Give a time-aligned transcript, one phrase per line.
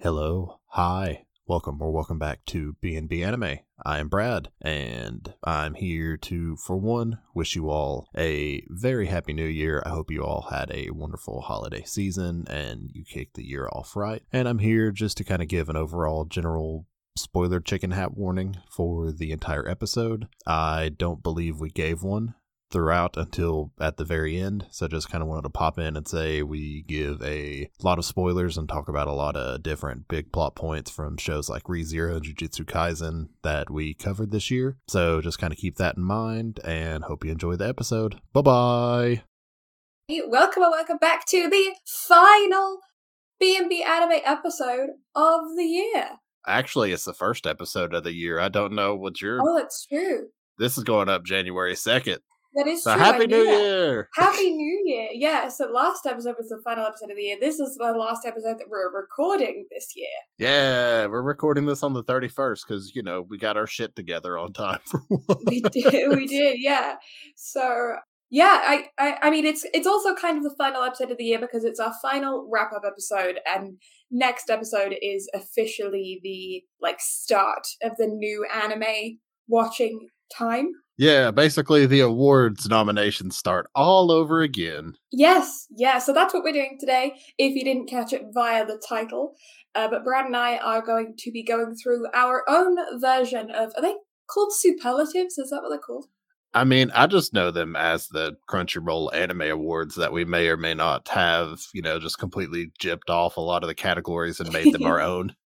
[0.00, 3.58] Hello, hi, welcome or welcome back to B&B Anime.
[3.84, 9.32] I am Brad, and I'm here to, for one, wish you all a very happy
[9.32, 9.82] new year.
[9.84, 13.96] I hope you all had a wonderful holiday season and you kicked the year off
[13.96, 14.22] right.
[14.32, 16.86] And I'm here just to kind of give an overall general
[17.16, 20.28] spoiler chicken hat warning for the entire episode.
[20.46, 22.36] I don't believe we gave one
[22.70, 24.66] throughout until at the very end.
[24.70, 27.98] So I just kind of wanted to pop in and say we give a lot
[27.98, 31.64] of spoilers and talk about a lot of different big plot points from shows like
[31.64, 34.76] ReZero and Jujutsu Kaisen that we covered this year.
[34.88, 38.20] So just kind of keep that in mind and hope you enjoy the episode.
[38.32, 39.22] Bye bye.
[40.26, 42.78] Welcome and welcome back to the final
[43.38, 46.10] B&B anime episode of the year.
[46.46, 48.40] Actually, it's the first episode of the year.
[48.40, 49.38] I don't know what your.
[49.42, 50.28] Oh, that's true.
[50.58, 52.18] This is going up January 2nd.
[52.54, 53.02] That is So true.
[53.02, 53.42] Happy New.
[53.42, 54.08] Year!
[54.14, 55.08] Happy New Year.
[55.12, 57.36] Yeah, so last episode was the final episode of the year.
[57.40, 60.08] This is the last episode that we're recording this year.
[60.38, 64.38] Yeah, we're recording this on the 31st because, you know, we got our shit together
[64.38, 65.42] on time for once.
[65.46, 66.96] We did, we did, yeah.
[67.36, 67.96] So
[68.30, 71.24] yeah, I, I I mean it's it's also kind of the final episode of the
[71.24, 73.78] year because it's our final wrap up episode and
[74.10, 80.72] next episode is officially the like start of the new anime watching time.
[80.98, 84.94] Yeah, basically the awards nominations start all over again.
[85.12, 87.20] Yes, yeah, so that's what we're doing today.
[87.38, 89.36] If you didn't catch it via the title,
[89.76, 93.72] uh, but Brad and I are going to be going through our own version of
[93.76, 93.94] are they
[94.28, 95.38] called superlatives?
[95.38, 96.06] Is that what they're called?
[96.52, 100.56] I mean, I just know them as the Crunchyroll Anime Awards that we may or
[100.56, 104.52] may not have, you know, just completely gypped off a lot of the categories and
[104.52, 105.36] made them our own.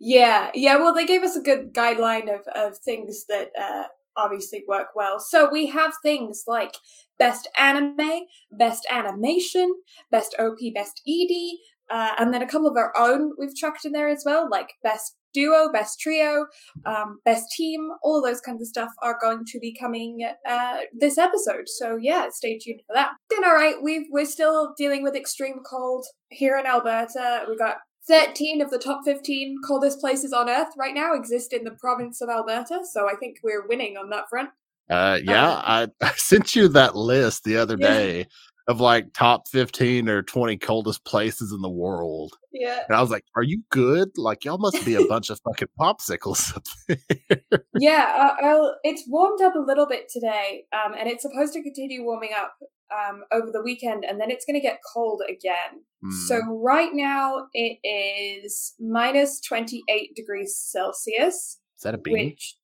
[0.00, 0.76] Yeah, yeah.
[0.76, 3.84] Well, they gave us a good guideline of of things that uh,
[4.16, 5.18] obviously work well.
[5.18, 6.76] So we have things like
[7.18, 9.72] best anime, best animation,
[10.10, 11.58] best OP, best ED,
[11.90, 14.68] uh, and then a couple of our own we've chucked in there as well, like
[14.82, 16.46] best duo, best trio,
[16.86, 17.88] um, best team.
[18.02, 21.64] All those kinds of stuff are going to be coming uh, this episode.
[21.66, 23.10] So yeah, stay tuned for that.
[23.28, 27.44] Then all right, we've we're still dealing with extreme cold here in Alberta.
[27.48, 27.76] We got
[28.08, 32.20] 13 of the top 15 coldest places on Earth right now exist in the province
[32.20, 34.50] of Alberta, so I think we're winning on that front.
[34.90, 37.88] Uh, yeah, I, I sent you that list the other Yeah.
[37.94, 38.26] day
[38.66, 42.32] of like top 15 or 20 coldest places in the world.
[42.50, 42.80] Yeah.
[42.88, 44.08] And I was like, are you good?
[44.16, 47.60] Like, y'all must be a bunch of fucking popsicles up there.
[47.78, 52.04] Yeah, uh, it's warmed up a little bit today, um, and it's supposed to continue
[52.04, 52.54] warming up
[52.92, 55.82] um, over the weekend, and then it's going to get cold again.
[56.02, 56.10] Hmm.
[56.28, 62.30] So right now it is minus 28 degrees Celsius, Is that a bean?
[62.30, 62.56] which,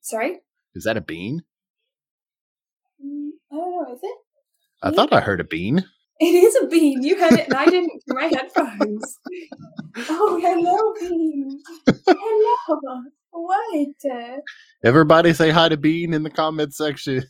[0.00, 0.40] sorry?
[0.74, 1.42] Is that a bean?
[3.04, 4.18] Mm, I don't know, is it?
[4.82, 5.84] I thought I heard a bean.
[6.20, 7.02] It is a bean.
[7.02, 9.18] You heard it, and I didn't through my headphones.
[10.08, 11.60] oh, hello, bean.
[12.06, 13.02] hello.
[13.32, 13.88] What?
[14.84, 17.24] Everybody say hi to Bean in the comment section.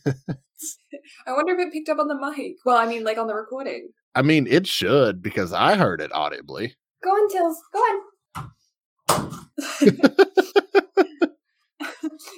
[1.27, 2.55] I wonder if it picked up on the mic.
[2.65, 3.89] Well, I mean, like on the recording.
[4.15, 6.75] I mean, it should because I heard it audibly.
[7.03, 7.61] Go on, Tills.
[7.73, 8.01] Go on.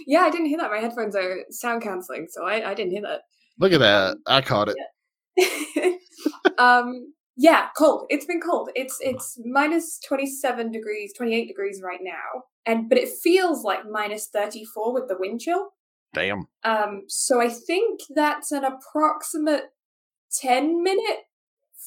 [0.08, 0.72] yeah, I didn't hear that.
[0.72, 3.22] My headphones are sound canceling, so I, I didn't hear that.
[3.60, 4.18] Look at that.
[4.28, 4.78] I caught it.
[6.58, 12.44] um yeah cold it's been cold it's it's minus 27 degrees 28 degrees right now
[12.66, 15.70] and but it feels like minus 34 with the wind chill
[16.16, 16.48] Damn.
[16.64, 19.66] um so i think that's an approximate
[20.42, 21.20] 10 minute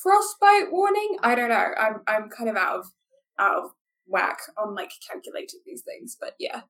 [0.03, 2.87] frostbite warning i don't know i'm i'm kind of out of
[3.39, 3.71] out of
[4.07, 6.61] whack on like calculating these things but yeah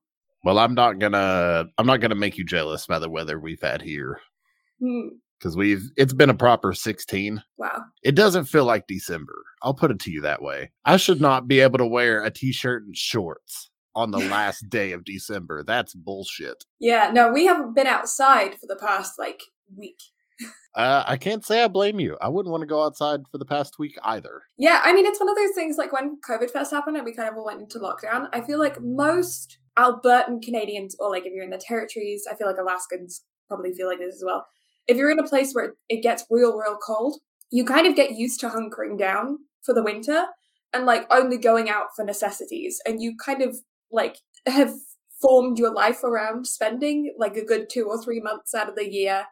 [0.44, 1.66] Well, I'm not gonna.
[1.78, 4.20] I'm not gonna make you jealous by the weather we've had here
[4.80, 5.08] Hmm,
[5.38, 5.82] because we've.
[5.96, 7.42] It's been a proper 16.
[7.56, 9.34] wow It doesn't feel like December.
[9.62, 10.70] I'll put it to you that way.
[10.84, 14.92] I should not be able to wear a t-shirt and shorts on the last day
[14.92, 15.62] of December.
[15.62, 16.64] That's bullshit.
[16.78, 19.40] yeah no we haven't been outside for the past like
[19.76, 20.00] week
[20.74, 22.16] Uh, I can't say I blame you.
[22.20, 24.42] I wouldn't want to go outside for the past week either.
[24.56, 27.12] Yeah, I mean, it's one of those things like when COVID first happened and we
[27.18, 28.28] kind of all went into lockdown.
[28.32, 32.46] I feel like most Albertan Canadians, or like if you're in the territories, I feel
[32.46, 34.46] like Alaskans probably feel like this as well.
[34.86, 37.18] If you're in a place where it gets real, real cold,
[37.50, 40.26] you kind of get used to hunkering down for the winter
[40.72, 42.78] and like only going out for necessities.
[42.86, 43.56] And you kind of
[43.90, 44.72] like have
[45.20, 48.90] formed your life around spending like a good two or three months out of the
[48.92, 49.24] year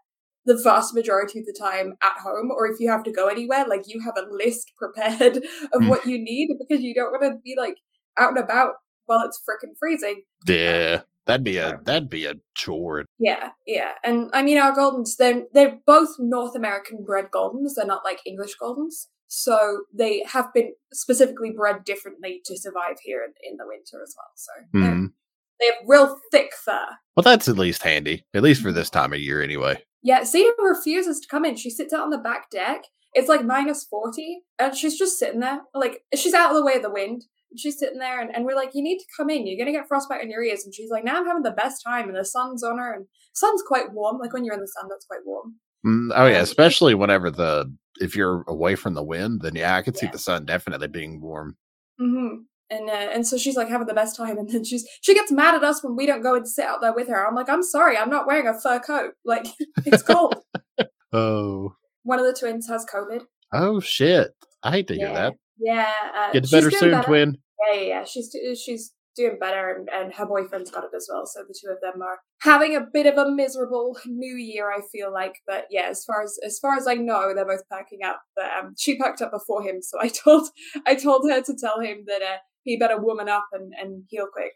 [0.46, 3.66] the vast majority of the time at home, or if you have to go anywhere,
[3.68, 5.38] like you have a list prepared
[5.72, 5.88] of Mm.
[5.88, 7.78] what you need because you don't want to be like
[8.16, 8.74] out and about
[9.06, 10.22] while it's freaking freezing.
[10.46, 13.06] Yeah, that'd be a that'd be a chore.
[13.18, 13.92] Yeah, yeah.
[14.04, 18.20] And I mean our Goldens, they're they're both North American bred Goldens, they're not like
[18.24, 19.06] English Goldens.
[19.28, 24.14] So they have been specifically bred differently to survive here in, in the winter as
[24.16, 24.30] well.
[24.34, 25.12] So Mhm.
[25.60, 26.86] they have real thick fur.
[27.16, 29.82] Well, that's at least handy, at least for this time of year, anyway.
[30.02, 31.56] Yeah, Zeta refuses to come in.
[31.56, 32.84] She sits out on the back deck.
[33.14, 35.62] It's like minus 40, and she's just sitting there.
[35.74, 37.24] Like, she's out of the way of the wind.
[37.50, 39.46] And she's sitting there, and, and we're like, You need to come in.
[39.46, 40.64] You're going to get frostbite on your ears.
[40.64, 43.06] And she's like, Now I'm having the best time, and the sun's on her, and
[43.32, 44.18] sun's quite warm.
[44.18, 45.54] Like, when you're in the sun, that's quite warm.
[45.86, 49.76] Mm, oh yeah, Um, especially whenever the if you're away from the wind, then yeah,
[49.76, 50.12] I could see Yeah.
[50.12, 51.56] the sun definitely being warm.
[51.98, 52.28] hmm
[52.70, 55.30] And uh, and so she's like having the best time, and then she's she gets
[55.32, 57.26] mad at us when we don't go and sit out there with her.
[57.26, 59.12] I'm like, I'm sorry, I'm not wearing a fur coat.
[59.24, 59.46] Like,
[59.86, 60.34] it's cold.
[61.12, 63.22] Oh, One of the twins has COVID.
[63.52, 64.32] oh shit!
[64.62, 65.34] I hate to hear that.
[65.58, 65.92] yeah.
[66.14, 67.06] Uh, Get better soon, better.
[67.06, 67.36] twin.
[67.72, 68.04] Yeah, yeah, yeah.
[68.04, 71.26] She's do- she's doing better, and, and her boyfriend's got it as well.
[71.26, 74.70] So the two of them are having a bit of a miserable New Year.
[74.70, 77.68] I feel like, but yeah, as far as as far as I know, they're both
[77.70, 78.20] packing up.
[78.34, 80.48] But um, she packed up before him, so I told
[80.86, 84.26] I told her to tell him that uh, he better woman up and and heal
[84.32, 84.52] quick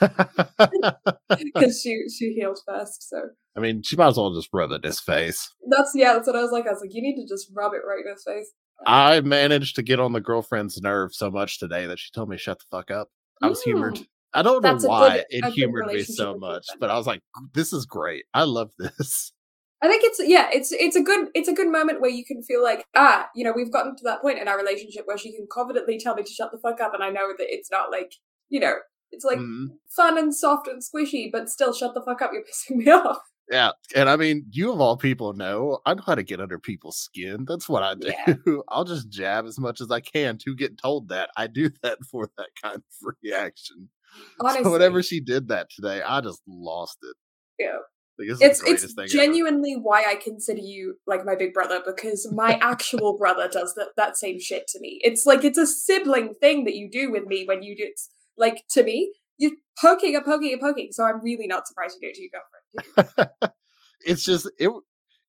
[1.38, 3.08] because she she healed first.
[3.08, 5.50] So I mean, she might as well just rub it in his face.
[5.68, 6.66] that's yeah, that's what I was like.
[6.66, 8.50] I was like, you need to just rub it right in his face.
[8.86, 12.36] I managed to get on the girlfriend's nerve so much today that she told me
[12.36, 13.08] shut the fuck up.
[13.42, 13.96] I was humored.
[13.96, 14.06] Mm.
[14.34, 17.20] I don't That's know why a it humored me so much, but I was like,
[17.52, 18.24] "This is great.
[18.32, 19.32] I love this."
[19.82, 22.42] I think it's yeah, it's it's a good it's a good moment where you can
[22.42, 25.32] feel like ah, you know, we've gotten to that point in our relationship where she
[25.32, 27.90] can confidently tell me to shut the fuck up, and I know that it's not
[27.90, 28.12] like
[28.48, 28.74] you know,
[29.10, 29.66] it's like Mhm.
[29.94, 33.18] fun and soft and squishy, but still shut the fuck up, you're pissing me off.
[33.50, 36.58] Yeah, and I mean, you of all people know I know how to get under
[36.58, 37.44] people's skin.
[37.46, 38.12] That's what I do.
[38.26, 38.56] Yeah.
[38.68, 41.30] I'll just jab as much as I can to get told that.
[41.36, 42.82] I do that for that kind of
[43.22, 43.88] reaction.
[44.40, 47.16] Honestly, So whenever she did that today, I just lost it.
[47.58, 47.78] yeah.
[48.18, 49.06] Like, it's the it's thing ever.
[49.08, 53.88] genuinely why I consider you like my big brother because my actual brother does that
[53.96, 55.00] that same shit to me.
[55.02, 58.10] It's like it's a sibling thing that you do with me when you do it's
[58.36, 59.12] like to me.
[59.38, 62.20] You're poking and poking and poking, so I'm really not surprised you do it to
[62.20, 62.61] your girlfriend.
[64.00, 64.70] it's just it.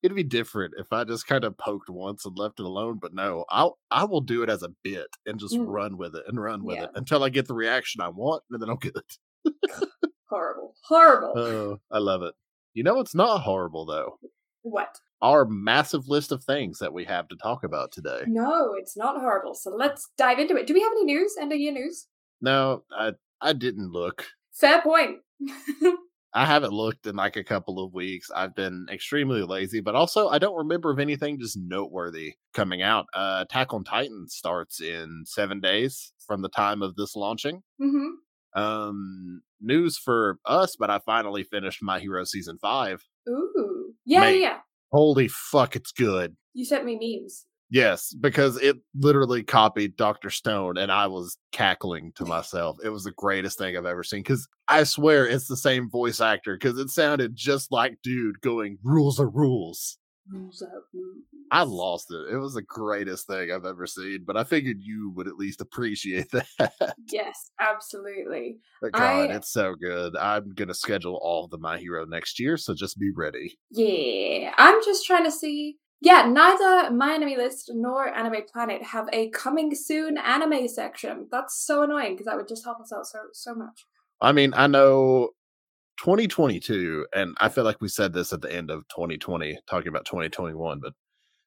[0.02, 3.14] It'd be different if I just kind of poked once and left it alone, but
[3.14, 5.64] no, I'll I will do it as a bit and just Mm.
[5.66, 6.84] run with it and run with Yeah.
[6.84, 9.18] it until I get the reaction I want, and then I'll get it.
[10.28, 11.32] Horrible, horrible.
[11.38, 12.34] Oh, I love it.
[12.74, 14.18] You know, it's not horrible though.
[14.62, 14.94] what?
[15.22, 18.24] Our massive list of things that we have to talk about today.
[18.26, 19.54] No, it's not horrible.
[19.54, 20.66] So let's dive into it.
[20.66, 21.34] Do we have any news?
[21.40, 22.08] End of year news?
[22.42, 24.26] No, I I didn't look.
[24.52, 25.18] Fair point.
[26.36, 28.28] I haven't looked in like a couple of weeks.
[28.34, 33.06] I've been extremely lazy, but also I don't remember of anything just noteworthy coming out.
[33.14, 37.62] Uh, Attack on Titan starts in seven days from the time of this launching.
[37.78, 38.08] hmm
[38.54, 43.04] Um, news for us, but I finally finished My Hero season five.
[43.28, 44.58] Ooh, yeah, yeah.
[44.92, 46.36] Holy fuck, it's good.
[46.52, 47.46] You sent me memes.
[47.74, 50.30] Yes, because it literally copied Dr.
[50.30, 52.76] Stone and I was cackling to myself.
[52.84, 56.20] It was the greatest thing I've ever seen because I swear it's the same voice
[56.20, 59.98] actor because it sounded just like dude going, rules are rules.
[60.30, 61.24] Rules out rules.
[61.50, 62.32] I lost it.
[62.32, 65.60] It was the greatest thing I've ever seen, but I figured you would at least
[65.60, 66.94] appreciate that.
[67.10, 68.58] Yes, absolutely.
[68.80, 70.16] but God, I- it's so good.
[70.16, 73.58] I'm going to schedule all of the My Hero next year, so just be ready.
[73.72, 75.76] Yeah, I'm just trying to see.
[76.04, 81.28] Yeah, neither My Anime List nor Anime Planet have a coming soon anime section.
[81.30, 83.86] That's so annoying because that would just help us out so so much.
[84.20, 85.30] I mean, I know
[86.00, 90.04] 2022, and I feel like we said this at the end of 2020, talking about
[90.04, 90.92] 2021, but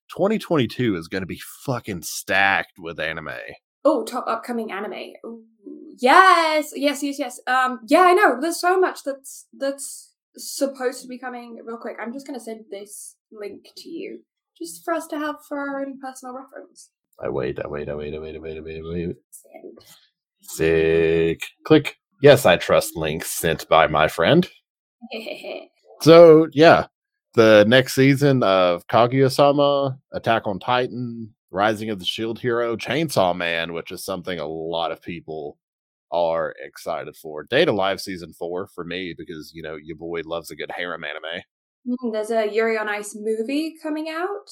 [0.10, 3.30] 2022 is going to be fucking stacked with anime.
[3.86, 5.14] Oh, top upcoming anime.
[5.24, 5.44] Ooh,
[6.00, 7.40] yes, yes, yes, yes.
[7.46, 8.42] Um, yeah, I know.
[8.42, 11.60] There's so much that's that's supposed to be coming.
[11.64, 14.22] Real quick, I'm just gonna send this link to you,
[14.58, 16.92] just for us to have for our own personal reference.
[17.20, 19.16] I wait, I wait, I wait, I wait, I wait, I wait, I wait.
[20.42, 21.42] Sick.
[21.66, 21.98] Click.
[22.22, 24.48] Yes, I trust links sent by my friend.
[26.02, 26.86] So, yeah,
[27.34, 33.74] the next season of Kaguya-sama, Attack on Titan, Rising of the Shield Hero, Chainsaw Man,
[33.74, 35.58] which is something a lot of people
[36.12, 37.44] are excited for.
[37.44, 40.72] Date A Live season four for me because you know your boy loves a good
[40.72, 41.42] harem anime.
[41.88, 44.50] Mm, There's a Yuri on Ice movie coming out.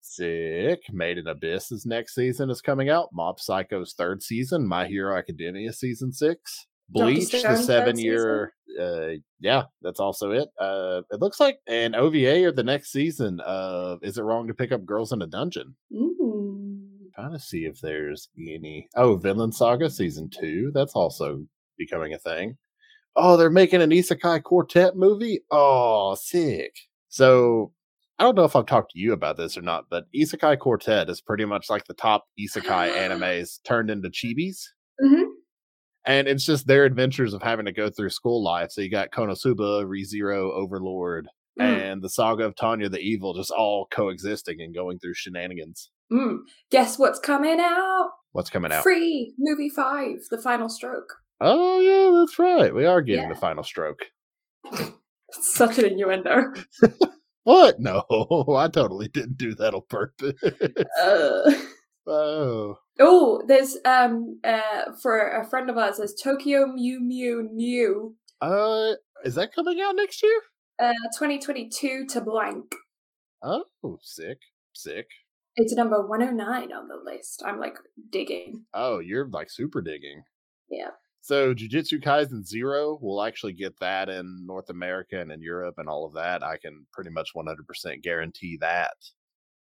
[0.00, 0.80] Sick.
[0.92, 3.08] Made in Abyss is next season is coming out.
[3.12, 4.66] Mob Psycho's third season.
[4.66, 6.66] My Hero Academia season six.
[6.88, 8.54] Bleach, the seven year.
[8.80, 10.48] Uh, yeah, that's also it.
[10.58, 14.54] Uh, it looks like an OVA or the next season of Is It Wrong to
[14.54, 15.74] Pick Up Girls in a Dungeon?
[15.92, 16.78] Mm.
[17.14, 18.88] Trying to see if there's any.
[18.96, 20.70] Oh, Vinland Saga season two.
[20.72, 21.44] That's also
[21.76, 22.56] becoming a thing.
[23.20, 25.40] Oh, they're making an Isekai Quartet movie.
[25.50, 26.74] Oh, sick.
[27.08, 27.72] So
[28.18, 31.08] I don't know if I've talked to you about this or not, but Isekai Quartet
[31.10, 34.58] is pretty much like the top isekai animes turned into chibis.
[35.00, 35.22] hmm
[36.04, 38.70] And it's just their adventures of having to go through school life.
[38.70, 41.26] So you got Konosuba, ReZero, Overlord,
[41.58, 41.64] Mm.
[41.92, 45.90] and the saga of Tanya the Evil just all coexisting and going through shenanigans.
[46.12, 46.38] Mm.
[46.70, 48.10] Guess what's coming out?
[48.30, 48.84] What's coming out?
[48.84, 51.16] Free movie five, the final stroke.
[51.40, 52.74] Oh, yeah, that's right.
[52.74, 53.28] We are getting Yeah.
[53.34, 54.00] the final stroke.
[55.32, 56.52] Such an innuendo.
[57.44, 57.80] What?
[57.80, 58.04] No,
[58.58, 60.34] I totally didn't do that on purpose.
[61.02, 61.50] Uh.
[62.06, 62.76] oh.
[63.00, 68.92] Oh, there's um uh for a friend of ours, there's Tokyo Mew Mew New Uh,
[69.24, 70.38] is that coming out next year?
[70.78, 72.74] uh 2022 to blank.
[73.42, 73.64] Oh,
[74.02, 74.40] sick,
[74.74, 75.06] sick.
[75.56, 77.42] It's number 109 on the list.
[77.46, 77.78] I'm like
[78.10, 78.66] digging.
[78.74, 80.22] Oh, you're like super digging.
[80.70, 80.90] Yeah.
[81.20, 85.88] So Jujutsu Kaisen Zero will actually get that in North America and in Europe and
[85.88, 86.42] all of that.
[86.42, 88.96] I can pretty much 100% guarantee that.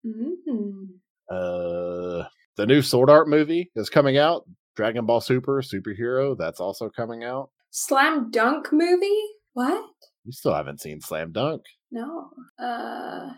[0.05, 0.87] Mm.
[1.29, 2.27] Uh,
[2.57, 4.47] the new Sword Art movie is coming out.
[4.75, 7.49] Dragon Ball Super superhero that's also coming out.
[7.71, 9.21] Slam Dunk movie?
[9.53, 9.83] What?
[10.23, 11.63] You still haven't seen Slam Dunk.
[11.91, 12.29] No.
[12.59, 13.29] Uh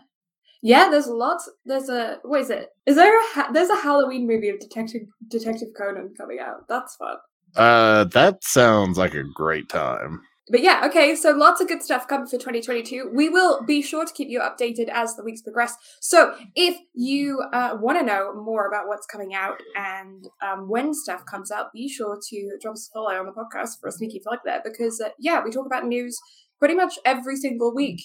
[0.62, 1.50] yeah, there's lots.
[1.64, 2.68] There's a what is it?
[2.86, 6.68] Is there a there's a Halloween movie of Detective Detective Conan coming out?
[6.68, 7.16] That's fun.
[7.56, 10.22] Uh, that sounds like a great time.
[10.50, 13.12] But yeah, okay, so lots of good stuff coming for 2022.
[13.14, 15.76] We will be sure to keep you updated as the weeks progress.
[16.00, 20.92] So if you uh, want to know more about what's coming out and um, when
[20.92, 23.92] stuff comes out, be sure to drop us a follow on the podcast for a
[23.92, 26.18] sneaky plug there because, uh, yeah, we talk about news
[26.58, 28.02] pretty much every single week.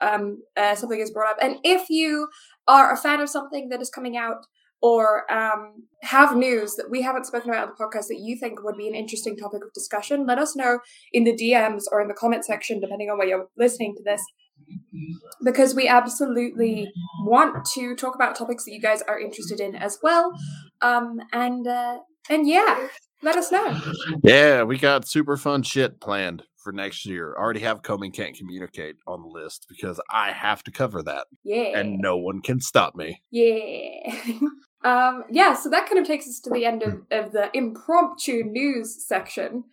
[0.00, 1.38] Um, uh, something is brought up.
[1.42, 2.28] And if you
[2.68, 4.46] are a fan of something that is coming out,
[4.80, 8.62] or um, have news that we haven't spoken about on the podcast that you think
[8.62, 10.78] would be an interesting topic of discussion, let us know
[11.12, 14.20] in the DMs or in the comment section, depending on where you're listening to this.
[15.44, 16.90] Because we absolutely
[17.24, 20.32] want to talk about topics that you guys are interested in as well.
[20.82, 22.88] Um, and uh, and yeah,
[23.22, 23.80] let us know.
[24.22, 27.34] Yeah, we got super fun shit planned for next year.
[27.38, 31.78] Already have Komi Can't Communicate on the list because I have to cover that Yeah.
[31.78, 33.22] and no one can stop me.
[33.30, 34.14] Yeah.
[34.84, 38.44] um, yeah, so that kind of takes us to the end of, of the impromptu
[38.44, 39.64] news section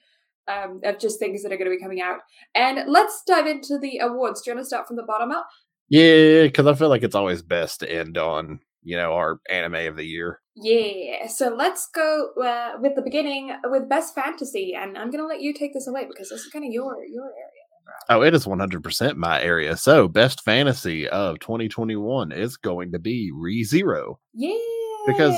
[0.47, 2.19] um, of just things that are going to be coming out.
[2.55, 4.41] And let's dive into the awards.
[4.41, 5.47] Do you want to start from the bottom up?
[5.89, 9.87] Yeah, because I feel like it's always best to end on, you know, our anime
[9.87, 10.39] of the year.
[10.55, 14.73] Yeah, so let's go uh, with the beginning with Best Fantasy.
[14.75, 16.95] And I'm going to let you take this away because this is kind of your,
[17.05, 17.65] your area.
[18.09, 19.77] Oh, it is 100% my area.
[19.77, 24.15] So, best fantasy of 2021 is going to be ReZero.
[24.33, 24.57] Yeah.
[25.05, 25.35] Because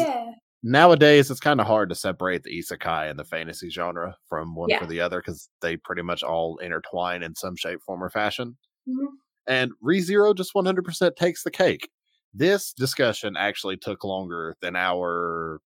[0.63, 4.69] Nowadays, it's kind of hard to separate the isekai and the fantasy genre from one
[4.69, 4.79] Yeah.
[4.79, 8.57] for the other because they pretty much all intertwine in some shape, form, or fashion.
[8.89, 9.05] Mhm.
[9.45, 11.89] And ReZero just 100% takes the cake.
[12.33, 15.59] This discussion actually took longer than our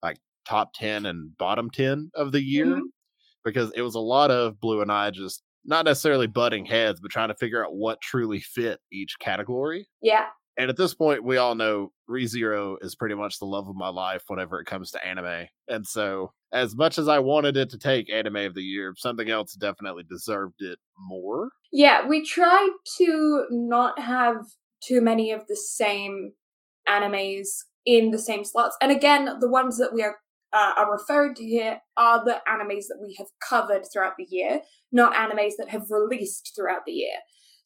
[0.00, 2.82] like top 10 and bottom 10 of the year Mhm.
[3.44, 7.10] because it was a lot of Blue and I just not necessarily butting heads, but
[7.10, 9.88] trying to figure out what truly fit each category.
[10.00, 10.28] Yeah.
[10.58, 13.88] And at this point, we all know ReZero is pretty much the love of my
[13.88, 15.48] life whenever it comes to anime.
[15.68, 19.28] And so, as much as I wanted it to take anime of the year, something
[19.28, 21.50] else definitely deserved it more.
[21.72, 24.36] Yeah, we tried to not have
[24.82, 26.32] too many of the same
[26.88, 27.48] animes
[27.84, 28.76] in the same slots.
[28.80, 30.16] And again, the ones that we are
[30.52, 34.60] uh, are referring to here are the animes that we have covered throughout the year,
[34.92, 37.16] not animes that have released throughout the year.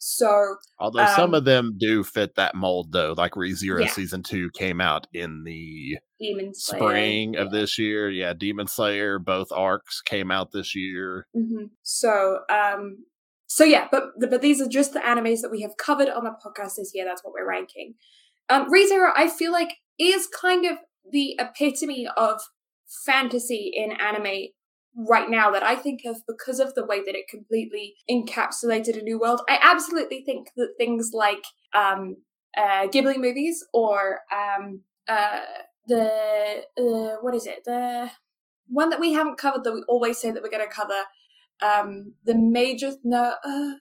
[0.02, 3.14] So Although some Um, of them do fit that mold, though.
[3.16, 3.90] Like ReZero Yeah.
[3.92, 8.08] Season 2 came out in the Demon Slayer, spring of this year.
[8.10, 11.26] Yeah, Demon Slayer, both arcs came out this year.
[11.34, 13.04] hmm So, um,
[13.46, 16.30] so yeah, but but these are just the animes that we have covered on the
[16.30, 17.04] podcast this year.
[17.04, 17.94] That's what we're ranking.
[18.48, 20.78] Um, ReZero, I feel like, is kind of
[21.10, 22.40] the epitome of
[23.04, 24.48] fantasy in anime
[24.96, 29.02] right now that I think of because of the way that it completely encapsulated a
[29.02, 29.40] new world.
[29.48, 31.44] I absolutely think that things like
[31.74, 32.16] um,
[32.56, 35.40] uh, Ghibli movies or um, uh,
[35.86, 38.10] the uh, what is it the
[38.66, 41.02] one that we haven't covered that we always say that we're going to cover
[41.62, 43.72] um the major no uh,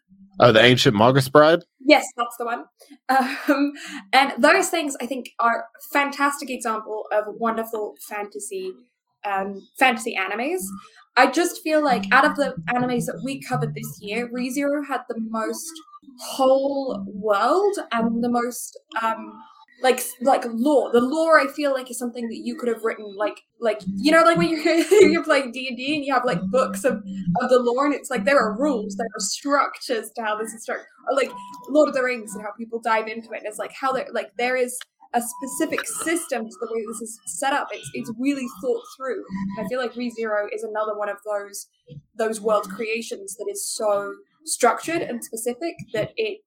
[0.41, 1.63] Oh, the Ancient Magus Bride?
[1.79, 2.65] yes that's the one
[3.09, 3.73] um
[4.13, 8.73] and those things i think are fantastic example of wonderful fantasy
[9.25, 10.61] um fantasy animes
[11.15, 15.01] i just feel like out of the animes that we covered this year rezero had
[15.09, 15.71] the most
[16.19, 19.41] whole world and the most um
[19.81, 20.91] like like lore.
[20.91, 24.11] The lore I feel like is something that you could have written like like you
[24.11, 24.59] know like when you're
[25.09, 27.01] you're playing D and D and you have like books of
[27.41, 30.53] of the lore and it's like there are rules, there are structures to how this
[30.53, 30.87] is structured.
[31.13, 31.31] Like
[31.69, 33.37] Lord of the Rings and how people dive into it.
[33.37, 34.77] And it's like how there like there is
[35.13, 37.67] a specific system to the way this is set up.
[37.71, 39.23] It's it's really thought through.
[39.59, 41.67] I feel like ReZero is another one of those
[42.17, 44.13] those world creations that is so
[44.45, 46.39] structured and specific that it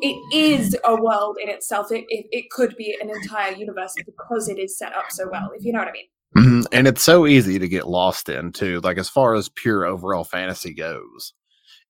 [0.00, 1.90] it is a world in itself.
[1.90, 5.50] It, it, it could be an entire universe because it is set up so well,
[5.56, 6.06] if you know what I mean.
[6.36, 6.60] Mm-hmm.
[6.72, 8.80] And it's so easy to get lost in, too.
[8.80, 11.32] Like, as far as pure overall fantasy goes,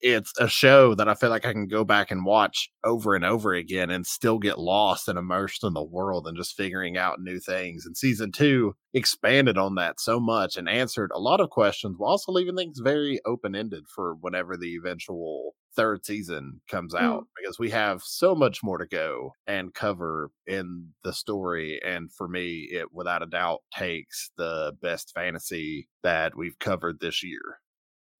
[0.00, 3.24] it's a show that I feel like I can go back and watch over and
[3.24, 7.20] over again and still get lost and immersed in the world and just figuring out
[7.20, 7.84] new things.
[7.84, 12.12] And season two expanded on that so much and answered a lot of questions while
[12.12, 17.26] also leaving things very open ended for whenever the eventual third season comes out mm.
[17.36, 21.80] because we have so much more to go and cover in the story.
[21.84, 27.22] And for me, it without a doubt takes the best fantasy that we've covered this
[27.22, 27.60] year.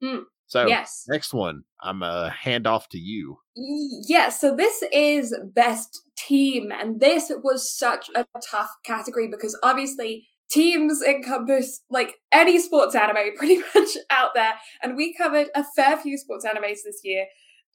[0.02, 0.24] Mm.
[0.48, 1.04] So yes.
[1.08, 3.38] next one, I'm a hand off to you.
[3.54, 10.26] Yeah, so this is best team, and this was such a tough category because obviously
[10.50, 15.98] teams encompass like any sports anime pretty much out there, and we covered a fair
[15.98, 17.26] few sports animes this year.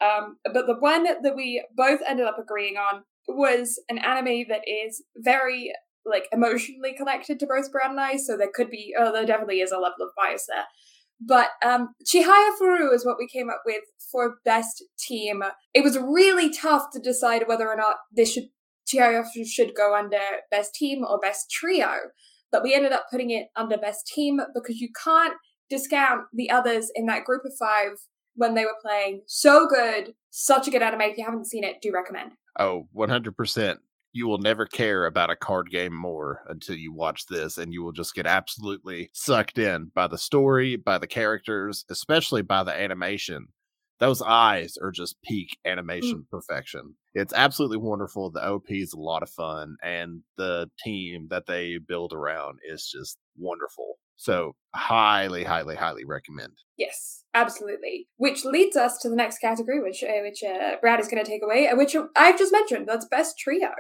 [0.02, 4.68] Um, but the one that we both ended up agreeing on was an anime that
[4.68, 5.72] is very
[6.06, 9.62] like emotionally connected to both Brad and I, so there could be, oh, there definitely
[9.62, 10.66] is a level of bias there.
[11.28, 15.44] But um, Chihayafuru is what we came up with for best team.
[15.74, 18.50] It was really tough to decide whether or not this should
[18.88, 20.20] Chihaya should go under
[20.52, 21.96] best team or best trio.
[22.52, 25.34] But we ended up putting it under best team because you can't
[25.70, 27.94] discount the others in that group of five
[28.36, 29.22] when they were playing.
[29.26, 31.02] So good, such a good anime.
[31.02, 32.34] If you haven't seen it, do recommend.
[32.60, 33.78] Oh, 100%
[34.14, 37.84] you will never care about a card game more until you watch this and you
[37.84, 42.74] will just get absolutely sucked in by the story by the characters especially by the
[42.74, 43.48] animation.
[44.00, 46.30] Those eyes are just peak animation mm.
[46.30, 46.96] perfection.
[47.14, 51.78] It's absolutely wonderful the op is a lot of fun and the team that they
[51.78, 53.96] build around is just wonderful.
[54.16, 56.54] So highly highly highly recommend.
[56.78, 61.08] Yes absolutely which leads us to the next category which uh, which uh, brad is
[61.08, 63.72] going to take away uh, which i've just mentioned that's best trio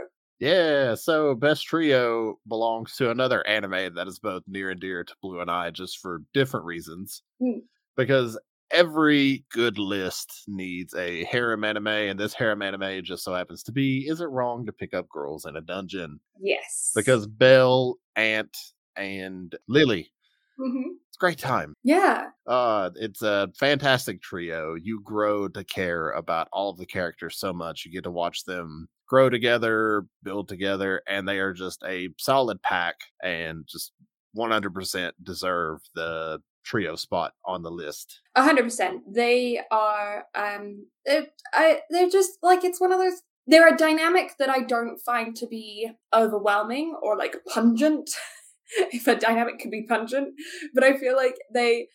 [0.43, 5.15] yeah, so Best Trio belongs to another anime that is both near and dear to
[5.21, 7.23] Blue and I, just for different reasons.
[7.41, 7.61] Mm.
[7.95, 8.37] Because
[8.69, 13.71] every good list needs a harem anime, and this harem anime just so happens to
[13.71, 16.19] be Is It Wrong to Pick Up Girls in a Dungeon?
[16.41, 16.91] Yes.
[16.93, 18.57] Because Bell, Ant,
[18.97, 20.11] and Lily.
[20.59, 20.89] Mm-hmm.
[21.07, 21.73] It's a great time.
[21.83, 22.25] Yeah.
[22.45, 24.75] Uh, it's a fantastic trio.
[24.75, 27.85] You grow to care about all of the characters so much.
[27.85, 32.59] You get to watch them grow together, build together, and they are just a solid
[32.63, 33.91] pack and just
[34.35, 38.21] 100% deserve the trio spot on the list.
[38.33, 39.03] A hundred percent.
[39.13, 44.31] They are um they're, I, they're just like it's one of those they're a dynamic
[44.39, 48.09] that I don't find to be overwhelming or like pungent.
[48.91, 50.29] if a dynamic can be pungent,
[50.73, 51.87] but I feel like they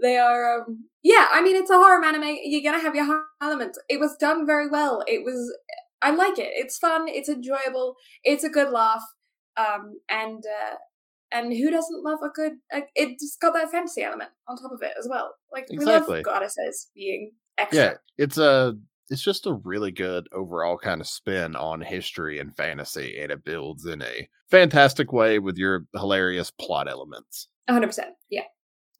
[0.00, 2.36] they are um yeah, I mean it's a harem anime.
[2.44, 3.76] You're gonna have your harem elements.
[3.88, 5.02] It was done very well.
[5.08, 5.52] It was
[6.02, 6.50] I like it.
[6.52, 7.08] It's fun.
[7.08, 7.96] It's enjoyable.
[8.24, 9.04] It's a good laugh.
[9.56, 10.76] Um, and uh,
[11.32, 12.52] and who doesn't love a good?
[12.74, 15.34] Uh, it's got that fantasy element on top of it as well.
[15.52, 16.12] Like exactly.
[16.12, 17.82] we love goddesses being extra.
[17.82, 18.74] Yeah, it's a
[19.10, 23.44] it's just a really good overall kind of spin on history and fantasy, and it
[23.44, 27.48] builds in a fantastic way with your hilarious plot elements.
[27.68, 27.98] 100%.
[28.30, 28.42] Yeah.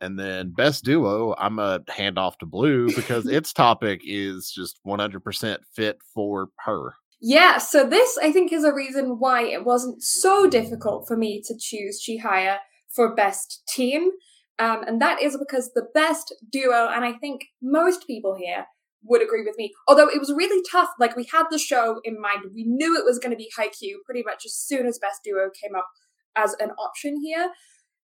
[0.00, 4.80] And then best duo, I'm a hand off to Blue because its topic is just
[4.86, 6.94] 100% fit for her.
[7.20, 11.42] Yeah, so this I think is a reason why it wasn't so difficult for me
[11.44, 12.58] to choose Chihaya
[12.88, 14.10] for best team.
[14.58, 18.66] Um, and that is because the best duo, and I think most people here
[19.02, 20.90] would agree with me, although it was really tough.
[20.98, 23.96] Like, we had the show in mind, we knew it was going to be Haikyuu
[24.04, 25.88] pretty much as soon as best duo came up
[26.36, 27.50] as an option here.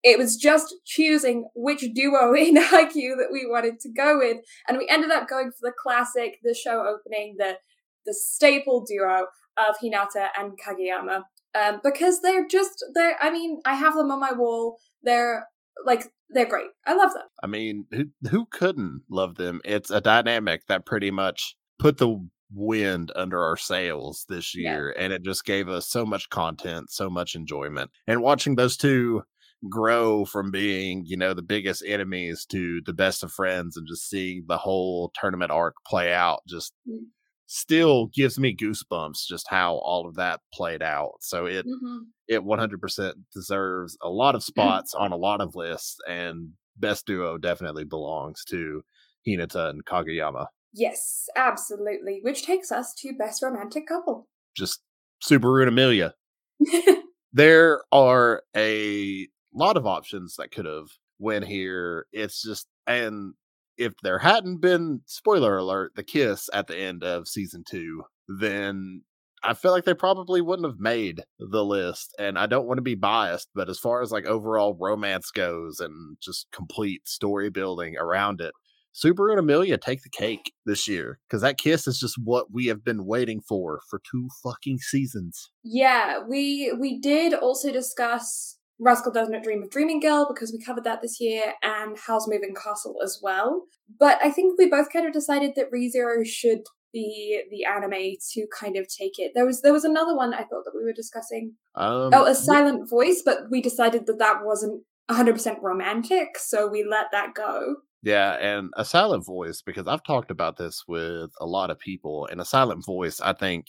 [0.02, 4.38] It was just choosing which duo in Haikyuu that we wanted to go with,
[4.68, 7.58] and we ended up going for the classic, the show opening, the
[8.04, 11.22] the staple duo of Hinata and Kageyama,
[11.54, 13.16] um, because they're just they're.
[13.20, 14.78] I mean, I have them on my wall.
[15.02, 15.46] They're
[15.84, 16.70] like they're great.
[16.86, 17.26] I love them.
[17.42, 19.60] I mean, who who couldn't love them?
[19.64, 25.02] It's a dynamic that pretty much put the wind under our sails this year yeah.
[25.02, 29.22] and it just gave us so much content so much enjoyment and watching those two
[29.68, 34.09] grow from being, you know, the biggest enemies to the best of friends and just
[34.09, 36.98] seeing the whole tournament arc play out just mm.
[37.46, 41.12] still gives me goosebumps just how all of that played out.
[41.20, 42.07] So it Mhm.
[42.29, 44.42] it 100% deserves a lot of
[44.85, 48.83] spots on a lot of lists, and best duo definitely belongs to
[49.27, 50.46] Hinata and Kageyama.
[50.72, 52.20] Yes, absolutely.
[52.22, 54.27] Which takes us to best romantic couple.
[54.57, 54.81] Just
[55.22, 56.14] Subaru and Emilia.
[57.33, 60.88] there are a lot of options that could have
[61.18, 62.06] went here.
[62.12, 63.34] It's just and
[63.78, 69.02] if there hadn't been spoiler alert the kiss at the end of season 2, then
[69.42, 72.82] I feel like they probably wouldn't have made the list and I don't want to
[72.82, 77.96] be biased, but as far as like overall romance goes and just complete story building
[77.98, 78.52] around it,
[78.94, 82.66] Subaru and Emilia take the cake this year because that kiss is just what we
[82.66, 85.50] have been waiting for for two fucking seasons.
[85.64, 90.64] yeah, we we did also discuss Rascal Does Not Dream of Dreaming Girl because we
[90.64, 93.62] covered that this year, and Howl's Moving Castle as well.
[93.98, 98.46] But I think we both kind of decided that ReZero should be the anime to
[98.58, 99.32] kind of take it.
[99.34, 101.54] There was there was another one I thought that we were discussing.
[101.74, 106.84] Um, Oh, a silent voice, but we decided that that wasn't 100% romantic, so we
[106.84, 107.76] let that go.
[108.02, 112.26] Yeah, and a silent voice, because I've talked about this with a lot of people,
[112.30, 113.66] and a silent voice, I think,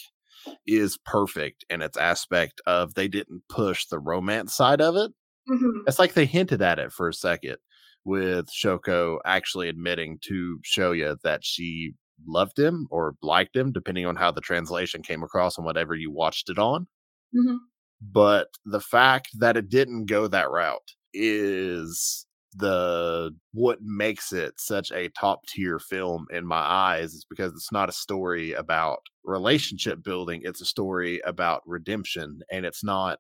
[0.68, 5.12] is perfect in its aspect of they didn't push the romance side of it.
[5.48, 7.58] hmm It's like they hinted at it for a second
[8.06, 11.94] with Shoko actually admitting to Shoya that she
[12.28, 16.12] loved him or liked him, depending on how the translation came across and whatever you
[16.12, 16.88] watched it on.
[17.34, 17.56] hmm
[18.02, 24.92] But the fact that it didn't go that route is the what makes it such
[24.92, 30.04] a top tier film in my eyes is because it's not a story about relationship
[30.04, 33.20] building it's a story about redemption and it's not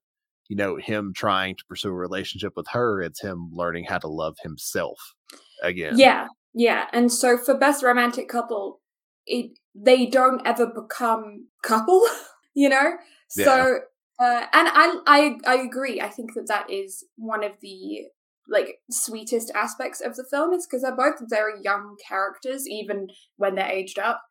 [0.49, 4.07] you know him trying to pursue a relationship with her it's him learning how to
[4.07, 4.99] love himself
[5.61, 6.87] again Yeah, yeah.
[6.93, 8.81] And so for best romantic couple,
[9.25, 12.01] it they don't ever become couple,
[12.53, 12.93] you know.
[13.35, 13.45] Yeah.
[13.45, 13.79] So
[14.19, 15.99] uh, and I I I agree.
[15.99, 18.03] I think that that is one of the
[18.49, 23.55] like sweetest aspects of the film is because they're both very young characters, even when
[23.55, 24.21] they're aged up.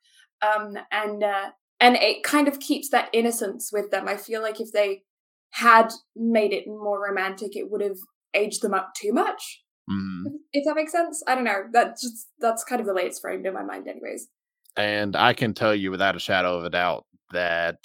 [0.43, 4.09] Um, and uh, and it kind of keeps that innocence with them.
[4.09, 5.03] I feel like if they
[5.51, 7.99] had made it more romantic, it would have
[8.35, 10.25] aged them up too much Mhm.
[10.53, 11.23] if that makes sense.
[11.27, 11.65] I don't know.
[11.73, 14.29] That just that's kind of the way it's framed in my mind, anyways.
[14.77, 17.77] and i can tell you without a shadow of a doubt that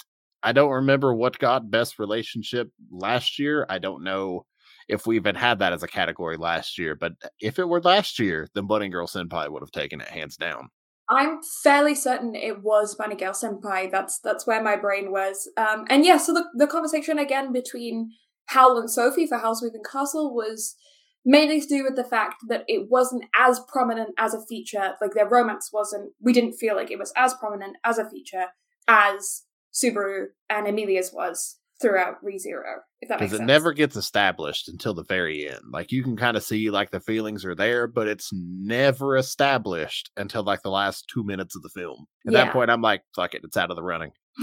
[0.42, 4.46] i don't remember what got best relationship last year i don't know
[4.88, 8.18] if we even had that as a category last year but if it were last
[8.18, 10.68] year then bunny girl senpai would have taken it hands down
[11.10, 13.90] I'm fairly certain it was Bunny Girl Senpai.
[13.90, 15.50] That's that's where my brain was.
[15.56, 18.10] Um, and yeah, so the the conversation again between
[18.46, 20.76] Howl and Sophie for Howl's Moving Castle was
[21.24, 24.94] mainly to do with the fact that it wasn't as prominent as a feature.
[25.00, 26.12] Like their romance wasn't.
[26.20, 28.46] We didn't feel like it was as prominent as a feature
[28.86, 32.78] as Subaru and Emilia's was throughout ReZero.
[33.00, 33.46] If that makes because it sense.
[33.46, 36.98] never gets established until the very end like you can kind of see like the
[37.00, 41.68] feelings are there but it's never established until like the last two minutes of the
[41.68, 42.44] film at Yeah.
[42.46, 44.10] that point i'm like fuck it it's out of the running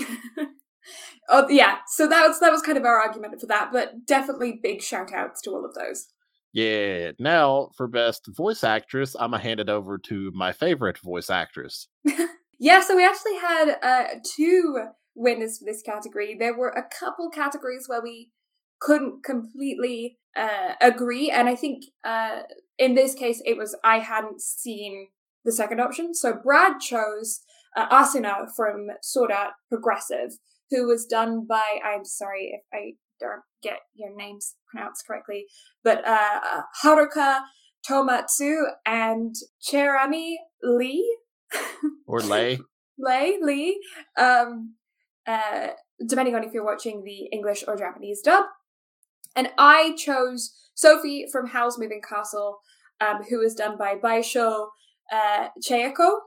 [1.29, 4.59] oh yeah, so that was that was kind of our argument for that, but definitely
[4.61, 6.05] big shout outs to all of those.
[6.53, 11.29] yeah now for best voice actress i'm gonna hand it over to my favorite voice
[11.29, 11.87] actress
[12.57, 14.79] Yeah, so we actually had uh, two
[15.15, 16.35] winners for this category.
[16.37, 18.31] There were a couple categories where we
[18.79, 22.41] couldn't completely uh, agree, and I think uh,
[22.77, 25.07] in this case it was I hadn't seen
[25.43, 26.13] the second option.
[26.13, 27.41] So Brad chose
[27.75, 30.37] uh, Asuna from Sword Art Progressive,
[30.71, 35.45] who was done by I'm sorry if I don't get your names pronounced correctly,
[35.83, 37.41] but uh, uh, Haruka
[37.89, 41.05] Tomatsu and Cherami Leigh.
[42.07, 42.59] or lay
[42.97, 43.79] Lei Lee,
[44.17, 44.75] um,
[45.27, 45.67] uh,
[46.07, 48.45] depending on if you're watching the English or Japanese dub.
[49.35, 52.59] And I chose Sophie from Howl's Moving Castle,
[53.01, 54.67] um, who was done by Baisho
[55.11, 56.19] uh, Chayako.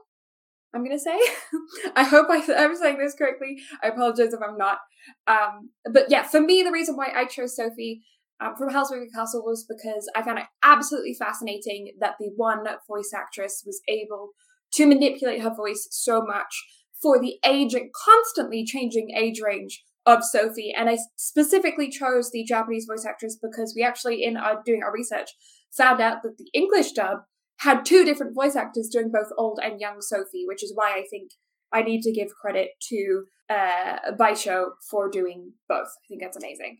[0.73, 1.17] I'm gonna say.
[1.95, 3.57] I hope I, I'm saying this correctly.
[3.81, 4.77] I apologize if I'm not.
[5.25, 8.03] Um, but yeah, for me, the reason why I chose Sophie
[8.39, 12.65] um, from Howl's Moving Castle was because I found it absolutely fascinating that the one
[12.87, 14.29] voice actress was able
[14.73, 16.63] to manipulate her voice so much
[17.01, 20.73] for the age and constantly changing age range of Sophie.
[20.75, 24.91] And I specifically chose the Japanese voice actress because we actually, in our doing our
[24.91, 25.31] research,
[25.71, 27.19] found out that the English dub
[27.59, 31.03] had two different voice actors doing both old and young Sophie, which is why I
[31.09, 31.31] think
[31.71, 35.87] I need to give credit to uh, Baisho for doing both.
[35.87, 36.79] I think that's amazing.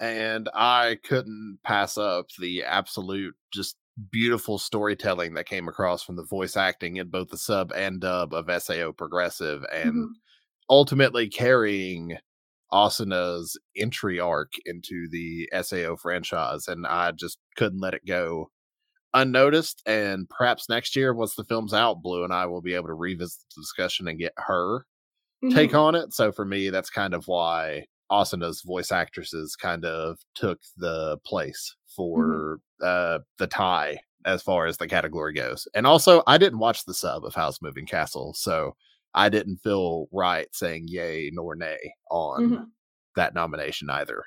[0.00, 3.76] and I couldn't pass up the absolute just
[4.10, 8.32] beautiful storytelling that came across from the voice acting in both the sub and dub
[8.32, 10.08] of SAO Progressive and Mhm.
[10.70, 12.16] ultimately carrying
[12.72, 18.50] Asuna's entry arc into the SAO franchise, and I just couldn't let it go
[19.14, 19.82] unnoticed.
[19.86, 22.94] And perhaps next year, once the film's out, Blue and I will be able to
[22.94, 24.86] revisit the discussion and get her
[25.44, 25.54] mm-hmm.
[25.54, 26.14] take on it.
[26.14, 31.74] So for me, that's kind of why Asuna's voice actresses kind of took the place
[31.74, 31.94] mm-hmm.
[31.94, 32.62] for mm-hmm.
[32.82, 35.66] Uh, the tie as far as the category goes.
[35.74, 38.76] And also, I didn't watch the sub of Howl's Moving Castle, so
[39.14, 42.62] I didn't feel right saying yay nor nay on mm-hmm.
[43.16, 44.24] that nomination either.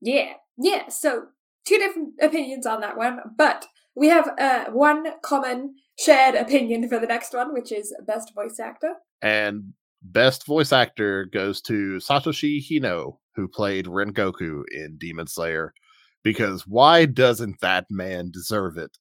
[0.00, 0.88] Yeah, yeah.
[0.88, 1.26] So
[1.66, 6.98] two different opinions on that one, but we have uh, one common shared opinion for
[6.98, 8.94] the next one, which is best voice actor.
[9.20, 15.72] And best voice actor goes to Satoshi Hino, who played Rengoku in Demon Slayer.
[16.22, 18.98] Because why doesn't that man deserve it?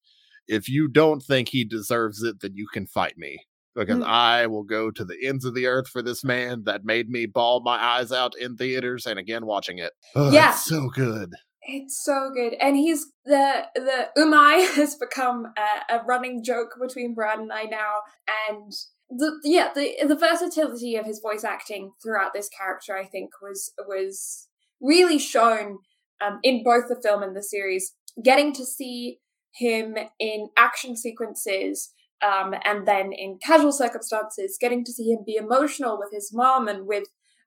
[0.48, 4.06] If you don't think he deserves it, then you can fight me because mm.
[4.06, 7.26] I will go to the ends of the earth for this man that made me
[7.26, 9.94] bawl my eyes out in theaters and again watching it.
[10.16, 11.34] Oh, yeah, so good.
[11.64, 17.14] It's so good, and he's the the umai has become a, a running joke between
[17.14, 18.02] Brad and I now,
[18.50, 18.74] and
[19.10, 23.72] the yeah the the versatility of his voice acting throughout this character I think was
[23.88, 24.48] was
[24.82, 25.80] really shown
[26.26, 27.94] um, in both the film and the series.
[28.24, 29.20] Getting to see
[29.54, 31.92] him in action sequences
[32.26, 36.68] um, and then in casual circumstances, getting to see him be emotional with his mom
[36.68, 37.06] and with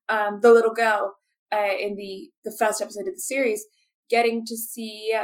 [0.08, 1.14] um, the little girl
[1.52, 3.64] uh, in the the first episode of the series,
[4.10, 5.16] getting to see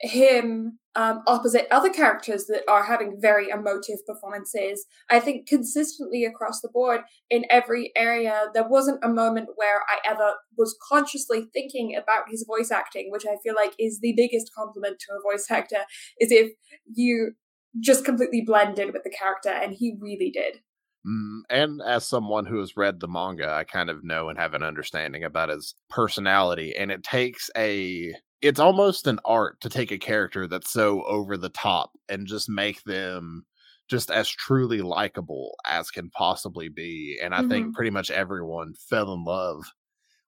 [0.00, 4.86] him um, opposite other characters that are having very emotive performances.
[5.10, 9.98] I think consistently across the board in every area, there wasn't a moment where I
[10.08, 14.52] ever was consciously thinking about his voice acting, which I feel like is the biggest
[14.56, 15.84] compliment to a voice actor,
[16.20, 16.52] is if
[16.92, 17.32] you
[17.80, 20.60] just completely blended with the character, and he really did.
[21.06, 24.54] Mm, and as someone who has read the manga, I kind of know and have
[24.54, 26.74] an understanding about his personality.
[26.74, 31.38] And it takes a, it's almost an art to take a character that's so over
[31.38, 33.46] the top and just make them
[33.88, 37.18] just as truly likable as can possibly be.
[37.22, 37.50] And I mm-hmm.
[37.50, 39.64] think pretty much everyone fell in love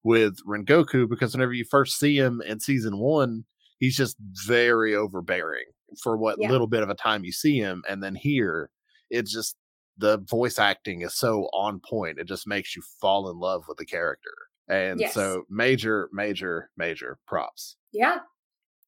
[0.03, 3.45] with Rengoku because whenever you first see him in season one,
[3.81, 5.67] he's just very overbearing
[6.03, 6.49] for what yeah.
[6.49, 7.83] little bit of a time you see him.
[7.87, 8.71] And then here,
[9.11, 9.57] it's just
[9.99, 12.19] the voice acting is so on point.
[12.19, 14.33] It just makes you fall in love with the character.
[14.69, 15.15] And yes.
[15.15, 17.77] so major, major, major props.
[17.93, 18.19] Yeah.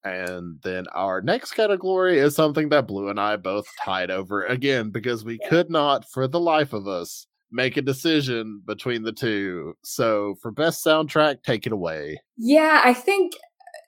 [0.05, 4.91] And then our next category is something that Blue and I both tied over again
[4.91, 5.49] because we yeah.
[5.49, 9.75] could not, for the life of us, make a decision between the two.
[9.83, 12.21] So for best soundtrack, take it away.
[12.37, 13.35] Yeah, I think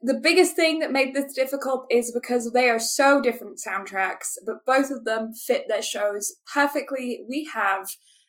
[0.03, 4.65] the biggest thing that made this difficult is because they are so different soundtracks, but
[4.67, 7.21] both of them fit their shows perfectly.
[7.29, 7.87] We have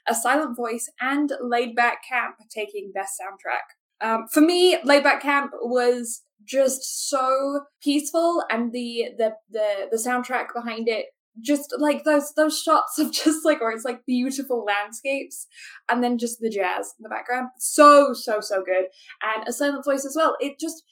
[0.07, 4.05] a silent voice and laid back camp taking best soundtrack.
[4.05, 9.97] Um, for me, laid back camp was just so peaceful, and the the the the
[9.97, 11.07] soundtrack behind it
[11.39, 15.47] just like those those shots of just like or it's like beautiful landscapes
[15.89, 18.83] and then just the jazz in the background so so so good
[19.23, 20.83] and a silent voice as well it just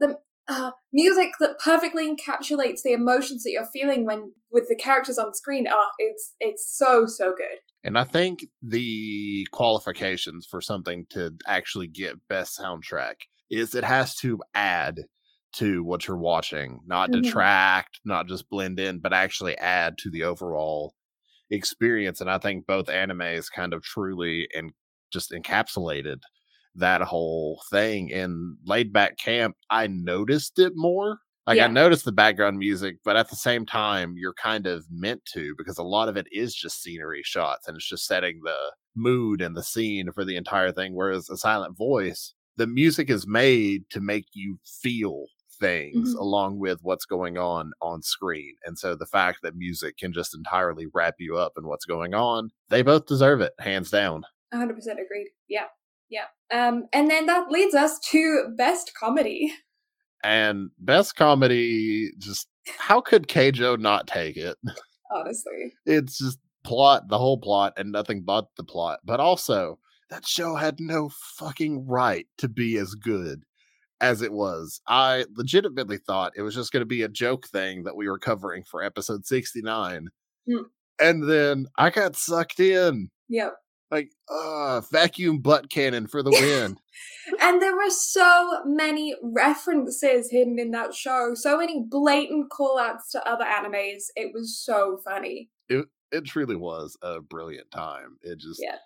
[0.00, 0.16] the
[0.48, 5.34] uh, music that perfectly encapsulates the emotions that you're feeling when with the characters on
[5.34, 5.66] screen.
[5.70, 7.58] Oh, it's it's so so good.
[7.84, 13.14] And I think the qualifications for something to actually get best soundtrack
[13.50, 15.00] is it has to add
[15.54, 17.22] to what you're watching, not mm-hmm.
[17.22, 20.94] detract, not just blend in, but actually add to the overall
[21.50, 22.20] experience.
[22.20, 24.72] And I think both animes kind of truly and
[25.12, 26.20] just encapsulated
[26.74, 31.64] that whole thing in laid back camp i noticed it more like yeah.
[31.64, 35.54] i noticed the background music but at the same time you're kind of meant to
[35.56, 39.40] because a lot of it is just scenery shots and it's just setting the mood
[39.40, 43.88] and the scene for the entire thing whereas a silent voice the music is made
[43.90, 45.26] to make you feel
[45.62, 46.18] things mm-hmm.
[46.18, 48.54] along with what's going on on screen.
[48.64, 52.14] And so the fact that music can just entirely wrap you up in what's going
[52.14, 54.24] on, they both deserve it, hands down.
[54.52, 55.28] 100% agreed.
[55.48, 55.66] Yeah.
[56.10, 56.26] Yeah.
[56.52, 59.54] Um, and then that leads us to best comedy.
[60.22, 64.56] And best comedy, just how could Keijo not take it?
[65.10, 69.00] Honestly, it's just plot, the whole plot, and nothing but the plot.
[69.04, 69.78] But also,
[70.10, 73.42] that show had no fucking right to be as good
[74.00, 74.80] as it was.
[74.86, 78.18] I legitimately thought it was just going to be a joke thing that we were
[78.18, 80.08] covering for episode 69.
[80.48, 80.64] Mm.
[81.00, 83.10] And then I got sucked in.
[83.28, 83.54] Yep
[83.92, 86.76] like uh vacuum butt cannon for the win
[87.40, 93.28] and there were so many references hidden in that show so many blatant call-outs to
[93.28, 98.60] other animes it was so funny it it truly was a brilliant time it just
[98.60, 98.76] yeah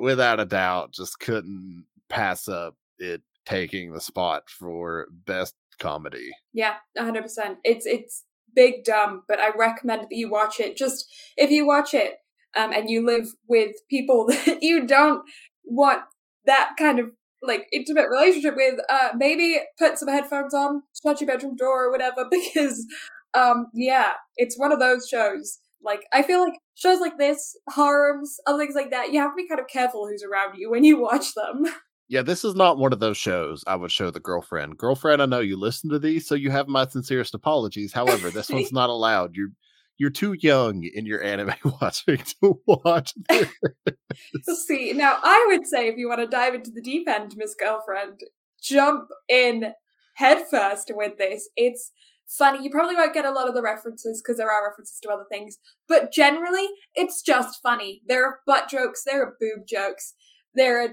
[0.00, 6.30] without a doubt, just couldn't pass up it taking the spot for best comedy.
[6.52, 7.56] Yeah, 100%.
[7.64, 10.76] It's it's big dumb, but I recommend that you watch it.
[10.76, 12.14] Just if you watch it
[12.56, 15.22] um, and you live with people that you don't
[15.64, 16.02] want
[16.46, 17.06] that kind of
[17.42, 21.90] like intimate relationship with, uh, maybe put some headphones on, shut your bedroom door or
[21.90, 22.86] whatever, because
[23.34, 25.58] um, yeah, it's one of those shows.
[25.82, 29.36] Like I feel like shows like this, harems, other things like that, you have to
[29.36, 31.64] be kind of careful who's around you when you watch them.
[32.08, 34.76] Yeah, this is not one of those shows I would show the girlfriend.
[34.76, 37.92] Girlfriend, I know you listen to these, so you have my sincerest apologies.
[37.92, 39.36] However, this one's not allowed.
[39.36, 39.52] You're
[40.00, 44.66] you're too young in your anime watching to watch this.
[44.66, 47.54] See, now I would say if you want to dive into the deep end, Miss
[47.54, 48.20] Girlfriend,
[48.62, 49.74] jump in
[50.14, 51.50] headfirst with this.
[51.54, 51.92] It's
[52.26, 52.64] funny.
[52.64, 55.26] You probably won't get a lot of the references because there are references to other
[55.30, 58.00] things, but generally, it's just funny.
[58.08, 60.14] There are butt jokes, there are boob jokes,
[60.54, 60.88] there are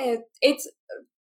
[0.00, 0.70] uh, it's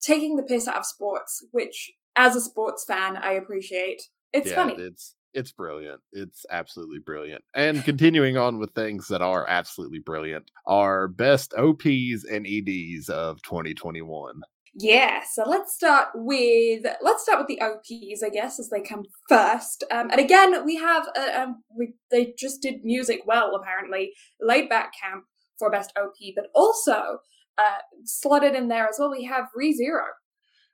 [0.00, 4.02] taking the piss out of sports, which as a sports fan, I appreciate.
[4.32, 4.74] It's yeah, funny.
[4.74, 6.00] It's it's brilliant.
[6.12, 7.44] It's absolutely brilliant.
[7.54, 13.42] And continuing on with things that are absolutely brilliant, our best OPs and EDs of
[13.42, 14.42] 2021.
[14.76, 19.04] Yeah, so let's start with let's start with the OPs, I guess, as they come
[19.28, 19.84] first.
[19.92, 24.12] Um, and again, we have uh, um, we they just did music well, apparently.
[24.40, 25.24] Laid Back Camp
[25.60, 27.18] for best OP, but also
[27.58, 30.06] uh, slotted in there as well, we have ReZero.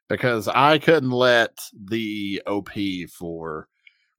[0.09, 2.71] Because I couldn't let the OP
[3.17, 3.69] for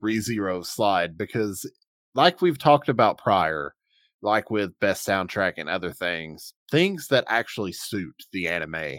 [0.03, 1.69] ReZero slide because,
[2.15, 3.73] like we've talked about prior,
[4.21, 8.97] like with best soundtrack and other things, things that actually suit the anime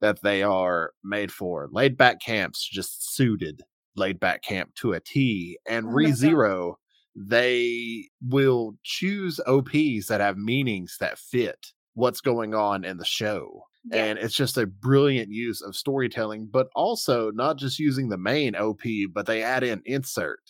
[0.00, 1.68] that they are made for.
[1.72, 3.62] Laid back camps just suited
[3.98, 6.74] laid back camp to a T, and ReZero
[7.20, 13.64] they will choose OPs that have meanings that fit what's going on in the show.
[13.90, 14.04] Yeah.
[14.04, 18.54] And it's just a brilliant use of storytelling, but also not just using the main
[18.54, 20.40] OP, but they add in insert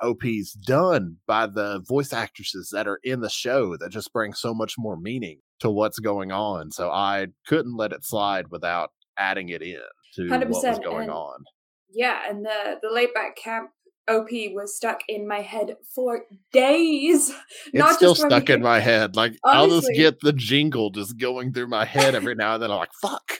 [0.00, 4.54] OPs done by the voice actresses that are in the show that just bring so
[4.54, 6.70] much more meaning to what's going on.
[6.70, 9.80] So I couldn't let it slide without adding it in
[10.14, 10.30] to 100%.
[10.30, 11.44] what was going and, on.
[11.92, 13.70] Yeah, and the the laid back camp
[14.08, 17.32] OP was stuck in my head for days.
[17.66, 19.16] It's Not still stuck in my head.
[19.16, 19.58] Like Honestly.
[19.58, 22.70] I'll just get the jingle just going through my head every now and then.
[22.70, 23.32] I'm like, fuck.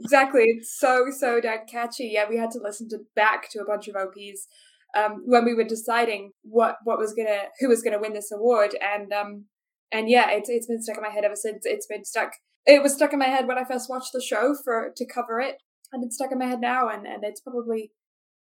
[0.00, 0.44] exactly.
[0.46, 2.10] It's so so damn catchy.
[2.12, 4.48] Yeah, we had to listen to back to a bunch of OPs
[4.96, 8.76] um, when we were deciding what what was gonna who was gonna win this award,
[8.80, 9.46] and um
[9.92, 11.64] and yeah, it's it's been stuck in my head ever since.
[11.64, 12.32] It's been stuck.
[12.66, 15.40] It was stuck in my head when I first watched the show for to cover
[15.40, 15.56] it,
[15.92, 17.90] and it's stuck in my head now, and and it's probably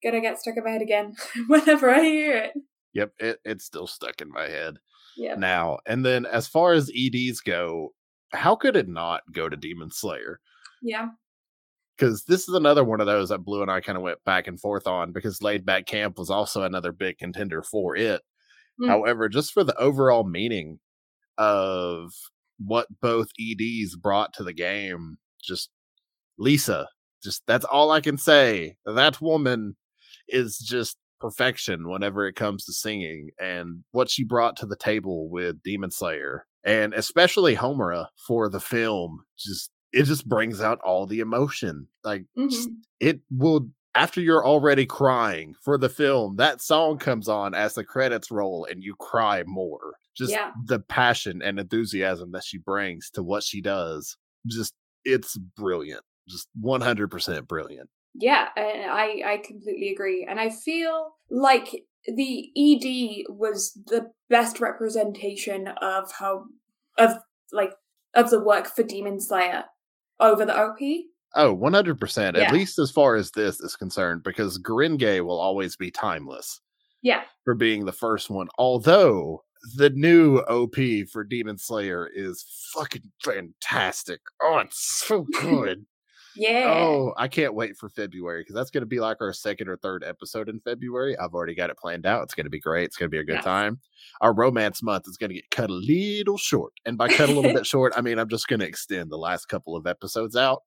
[0.02, 1.14] gonna get stuck in my head again
[1.46, 2.52] whenever I hear it.
[2.94, 4.78] Yep, it, it's still stuck in my head.
[5.16, 5.34] Yeah.
[5.34, 7.94] Now and then, as far as EDs go,
[8.32, 10.40] how could it not go to Demon Slayer?
[10.82, 11.08] Yeah.
[11.96, 14.46] Because this is another one of those that Blue and I kind of went back
[14.46, 18.22] and forth on because Laid Back Camp was also another big contender for it.
[18.80, 18.86] Mm.
[18.86, 20.78] However, just for the overall meaning
[21.36, 22.12] of
[22.58, 25.70] what both EDs brought to the game, just
[26.38, 26.88] Lisa,
[27.22, 28.76] just that's all I can say.
[28.84, 29.76] That woman
[30.28, 35.28] is just perfection whenever it comes to singing and what she brought to the table
[35.28, 41.06] with Demon Slayer and especially Homura for the film just it just brings out all
[41.06, 42.72] the emotion like mm-hmm.
[43.00, 47.84] it will after you're already crying for the film that song comes on as the
[47.84, 50.50] credits roll and you cry more just yeah.
[50.66, 56.48] the passion and enthusiasm that she brings to what she does just it's brilliant just
[56.62, 57.88] 100% brilliant
[58.18, 65.68] yeah, I I completely agree, and I feel like the ED was the best representation
[65.80, 66.44] of how
[66.96, 67.14] of
[67.52, 67.72] like
[68.14, 69.64] of the work for Demon Slayer
[70.20, 70.78] over the OP.
[71.34, 72.36] Oh, 100%.
[72.36, 72.42] Yeah.
[72.42, 76.60] At least as far as this is concerned, because Gurenge will always be timeless.
[77.02, 77.22] Yeah.
[77.44, 78.48] For being the first one.
[78.58, 79.44] Although
[79.76, 80.76] the new OP
[81.12, 84.20] for Demon Slayer is fucking fantastic.
[84.42, 85.84] Oh, it's so good.
[86.36, 86.66] Yeah.
[86.68, 89.76] Oh, I can't wait for February because that's going to be like our second or
[89.76, 91.16] third episode in February.
[91.16, 92.22] I've already got it planned out.
[92.22, 92.84] It's going to be great.
[92.84, 93.44] It's going to be a good yes.
[93.44, 93.80] time.
[94.20, 96.72] Our romance month is going to get cut a little short.
[96.86, 99.18] And by cut a little bit short, I mean I'm just going to extend the
[99.18, 100.62] last couple of episodes out.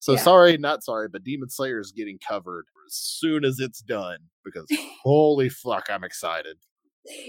[0.00, 0.20] So yeah.
[0.20, 4.66] sorry, not sorry, but Demon Slayer is getting covered as soon as it's done because
[5.02, 6.56] holy fuck, I'm excited.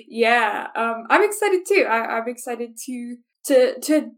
[0.08, 1.86] Yeah, um, I'm excited too.
[1.90, 4.12] I, I'm excited to to to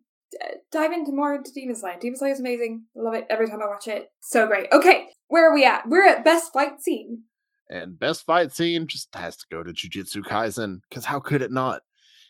[0.72, 1.98] dive into more into Demon Slayer.
[2.00, 2.86] Demon Slayer is amazing.
[2.98, 4.10] I love it every time I watch it.
[4.22, 4.68] So great.
[4.72, 5.88] Okay, where are we at?
[5.88, 7.24] We're at best fight scene.
[7.70, 11.52] And best fight scene just has to go to Jujutsu Kaisen because how could it
[11.52, 11.82] not?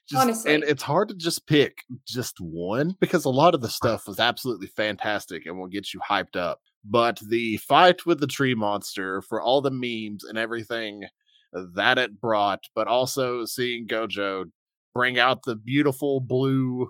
[0.09, 0.53] Just, Honestly.
[0.53, 4.19] and it's hard to just pick just one because a lot of the stuff was
[4.19, 6.59] absolutely fantastic and will get you hyped up.
[6.83, 11.03] But the fight with the tree monster for all the memes and everything
[11.53, 14.45] that it brought, but also seeing Gojo
[14.93, 16.89] bring out the beautiful blue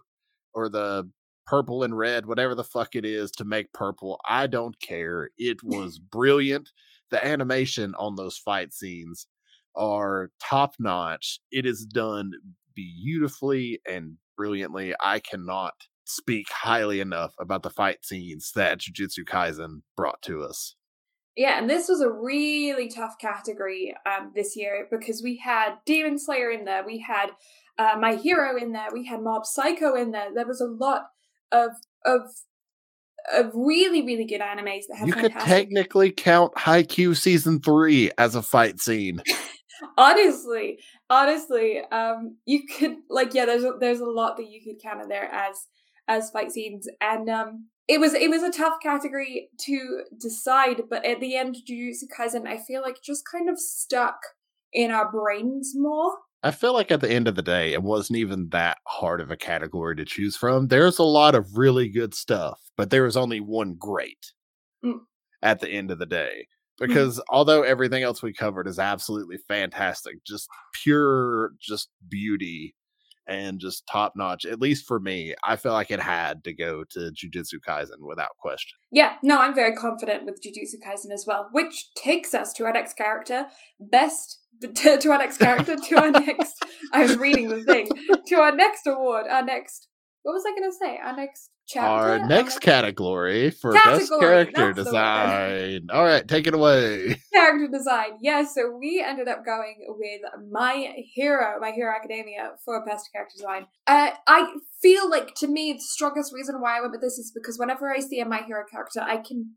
[0.54, 1.10] or the
[1.46, 4.20] purple and red, whatever the fuck it is, to make purple.
[4.28, 5.30] I don't care.
[5.38, 6.72] It was brilliant.
[7.12, 9.28] The animation on those fight scenes
[9.76, 11.40] are top notch.
[11.52, 12.32] It is done
[12.76, 14.94] beautifully and brilliantly.
[15.00, 15.74] I cannot
[16.06, 20.76] speak highly enough about the fight scenes that Jujutsu Kaisen brought to us.
[21.36, 26.20] Yeah, and this was a really tough category um, this year because we had Demon
[26.20, 27.32] Slayer in there, we had
[27.78, 30.30] uh, My Hero in there, we had Mob Psycho in there.
[30.34, 31.08] There was a lot
[31.52, 31.72] of
[32.06, 32.22] of
[33.34, 38.36] of really really good animes that have You could technically count Haikyuu season three as
[38.36, 39.22] a fight scene.
[39.98, 44.82] honestly honestly um you could like yeah there's a, there's a lot that you could
[44.82, 45.68] count in there as
[46.08, 51.06] as fight scenes and um it was it was a tough category to decide but
[51.06, 54.20] at the end Jujutsu Kaisen I feel like just kind of stuck
[54.72, 58.18] in our brains more I feel like at the end of the day, it wasn't
[58.20, 60.68] even that hard of a category to choose from.
[60.68, 64.34] There's a lot of really good stuff, but there was only one great
[64.84, 65.00] Mm.
[65.42, 66.48] at the end of the day.
[66.80, 70.50] Because although everything else we covered is absolutely fantastic, just
[70.84, 72.76] pure, just beauty
[73.28, 76.84] and just top notch, at least for me, I feel like it had to go
[76.92, 78.78] to Jujutsu Kaisen without question.
[78.92, 82.74] yeah no I'm very confident with Jujutsu Kaisen as well which takes us to our
[82.74, 83.46] next character
[83.80, 87.90] best to, to our next character to our next I was reading the thing
[88.28, 89.88] to our next award our next
[90.24, 94.12] what was I going to say our next chapter Our Our next category for best
[94.20, 95.88] character that's design.
[95.92, 97.22] All right, take it away.
[97.34, 98.18] character design.
[98.22, 103.36] Yeah, so we ended up going with My Hero, My Hero Academia for best character
[103.38, 103.68] design.
[103.88, 107.32] Uh, I feel like to me the strongest reason why I went with this is
[107.34, 109.56] because whenever I see a My Hero character, I can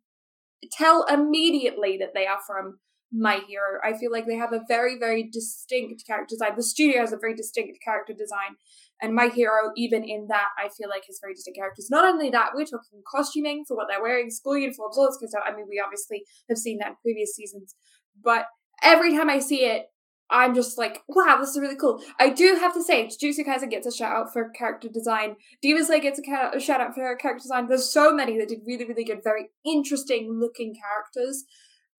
[0.72, 2.78] tell immediately that they are from
[3.12, 3.78] My Hero.
[3.84, 6.56] I feel like they have a very, very distinct character design.
[6.56, 8.56] The studio has a very distinct character design.
[9.02, 11.88] And My Hero, even in that, I feel like has very distinct characters.
[11.90, 15.24] Not only that, we're talking costuming for what they're wearing, school uniforms, all this kind
[15.24, 15.44] of stuff.
[15.46, 17.74] I mean, we obviously have seen that in previous seasons.
[18.22, 18.46] But
[18.82, 19.86] every time I see it,
[20.28, 22.02] I'm just like, wow, this is really cool.
[22.18, 25.36] I do have to say, Jujutsu Kaisen gets a shout out for character design.
[25.62, 27.68] Demon Slayer gets a shout out for character design.
[27.68, 31.44] There's so many that did really, really good, very interesting looking characters.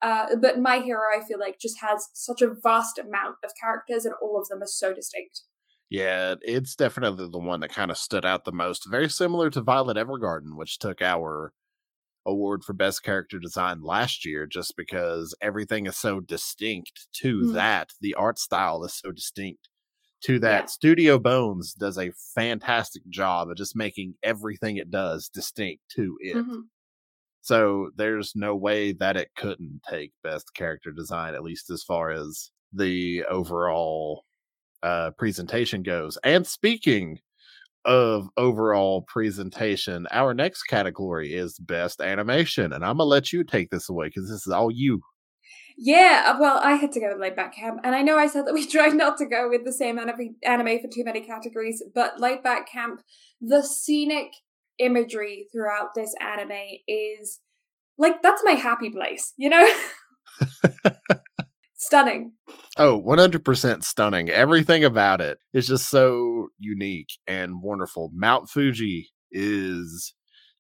[0.02, 4.04] Uh, but My Hero, I feel like, just has such a vast amount of characters,
[4.04, 5.44] and all of them are so distinct.
[5.90, 8.90] Yeah, it's definitely the one that kind of stood out the most.
[8.90, 11.54] Very similar to Violet Evergarden, which took our
[12.26, 17.54] award for best character design last year, just because everything is so distinct to Mhm.
[17.54, 17.92] that.
[18.02, 19.70] The art style is so distinct
[20.24, 20.70] to that.
[20.70, 20.72] Yeah.
[20.72, 26.42] Studio Bones does a fantastic job of just making everything it does distinct to it.
[26.42, 26.70] Mhm.
[27.42, 32.12] So there's no way that it couldn't take best character design, at least as far
[32.12, 34.27] as the overall
[34.88, 36.18] uh, presentation goes.
[36.24, 37.20] And speaking
[37.84, 42.72] of overall presentation, our next category is best animation.
[42.72, 45.02] And I'm going to let you take this away because this is all you.
[45.78, 48.26] Yeah, uh, well, I had to go with Laid Back Camp, and I know I
[48.26, 51.84] said that we tried not to go with the same anime for too many categories,
[51.94, 53.02] but Laid Back Camp,
[53.42, 54.32] the scenic
[54.80, 57.40] imagery throughout this anime is
[57.98, 59.72] like that's my happy place, you know?
[61.78, 62.34] Stunning.
[62.78, 64.30] Oh, 100% stunning.
[64.30, 68.10] Everything about it is just so unique and wonderful.
[68.14, 70.14] Mount Fuji is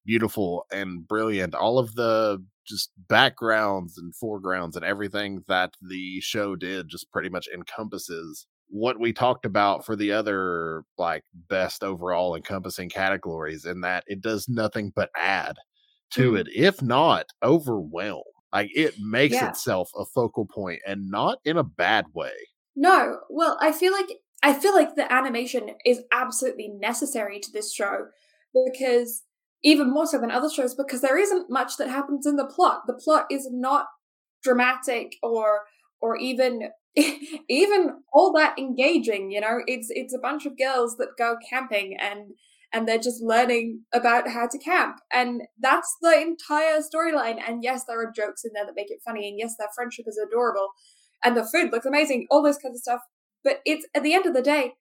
[0.05, 1.55] beautiful and brilliant.
[1.55, 7.29] All of the just backgrounds and foregrounds and everything that the show did just pretty
[7.29, 13.79] much encompasses what we talked about for the other like best overall encompassing categories in
[13.81, 15.55] that it does nothing but add
[16.11, 16.39] to Mhm.
[16.41, 18.23] it if not overwhelm
[18.53, 19.49] like it makes Yeah.
[19.49, 22.31] itself a focal point and not in a bad way
[22.75, 24.09] No, well, I feel like
[24.43, 28.05] I feel like the animation is absolutely necessary to this show
[28.65, 29.23] because
[29.63, 32.83] even more so than other shows because there isn't much that happens in the plot.
[32.85, 33.87] The plot is not
[34.43, 35.61] dramatic or
[36.01, 36.69] or even
[37.49, 39.59] even all that engaging, you know.
[39.67, 42.31] It's it's a bunch of girls that go camping and
[42.73, 44.97] and they're just learning about how to camp.
[45.11, 47.39] And that's the entire storyline.
[47.45, 50.05] And yes, there are jokes in there that make it funny and yes, their friendship
[50.07, 50.69] is adorable
[51.23, 53.01] and the food looks amazing, all this kind of stuff.
[53.43, 54.73] But it's at the end of the day,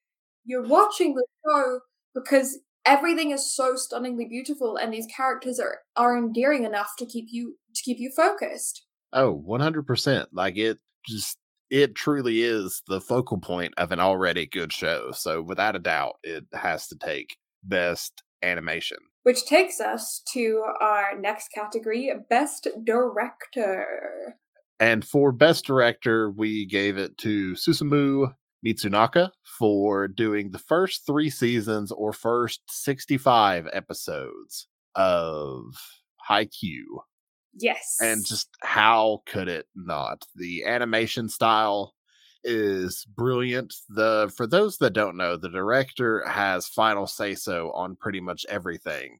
[0.45, 1.81] you're watching the show
[2.15, 7.27] because everything is so stunningly beautiful and these characters are, are endearing enough to keep
[7.29, 8.85] you to keep you focused.
[9.13, 11.37] oh 100% like it just
[11.71, 15.11] it truly is the focal point of an already good show.
[15.13, 18.99] So without a doubt, it has to take best animation.
[19.23, 24.37] Which takes us to our next category, best director.
[24.79, 28.35] And for best director, we gave it to Susumu
[28.65, 35.75] Mitsunaka for doing the first three seasons or first 65 episodes of
[36.29, 37.01] Haikyuu.
[37.59, 37.97] Yes.
[38.01, 40.25] And just how could it not?
[40.35, 41.95] The animation style
[42.45, 43.75] is brilliant.
[43.89, 48.47] The for those that don't know, the director has final say so on pretty much
[48.49, 49.19] everything.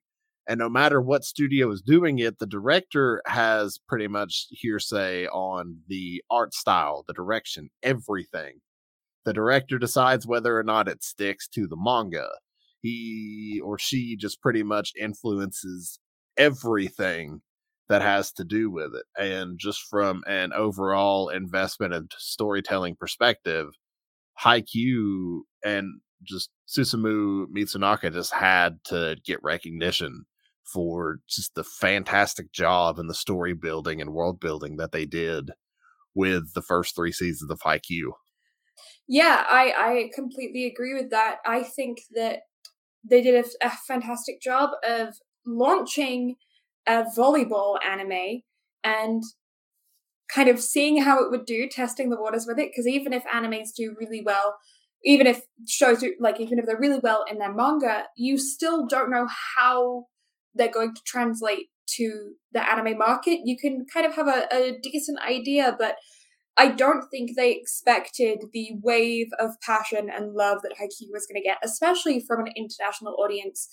[0.49, 5.79] And no matter what studio is doing it, the director has pretty much hearsay on
[5.89, 8.61] the art style, the direction, everything.
[9.25, 12.29] The director decides whether or not it sticks to the manga.
[12.81, 15.99] He or she just pretty much influences
[16.37, 17.41] everything
[17.89, 19.05] that has to do with it.
[19.17, 23.69] And just from an overall investment and storytelling perspective,
[24.43, 30.25] Haikyuu and just Susumu Mitsunaka just had to get recognition
[30.65, 35.51] for just the fantastic job and the story building and world building that they did
[36.15, 38.11] with the first three seasons of Haikyuu.
[39.09, 41.37] Yeah, I I completely agree with that.
[41.47, 42.41] I think that
[43.09, 45.15] they did a, a fantastic job of
[45.47, 46.35] launching
[46.87, 48.43] a volleyball anime
[48.85, 49.23] and
[50.33, 52.71] kind of seeing how it would do, testing the waters with it.
[52.71, 54.57] Because even if animes do really well,
[55.05, 58.87] even if shows do, like even if they're really well in their manga, you still
[58.87, 60.07] don't know how
[60.55, 61.67] they're going to translate
[61.97, 63.41] to the anime market.
[63.45, 65.97] You can kind of have a, a decent idea, but
[66.57, 71.41] I don't think they expected the wave of passion and love that Haikyuu was going
[71.41, 73.69] to get, especially from an international audience.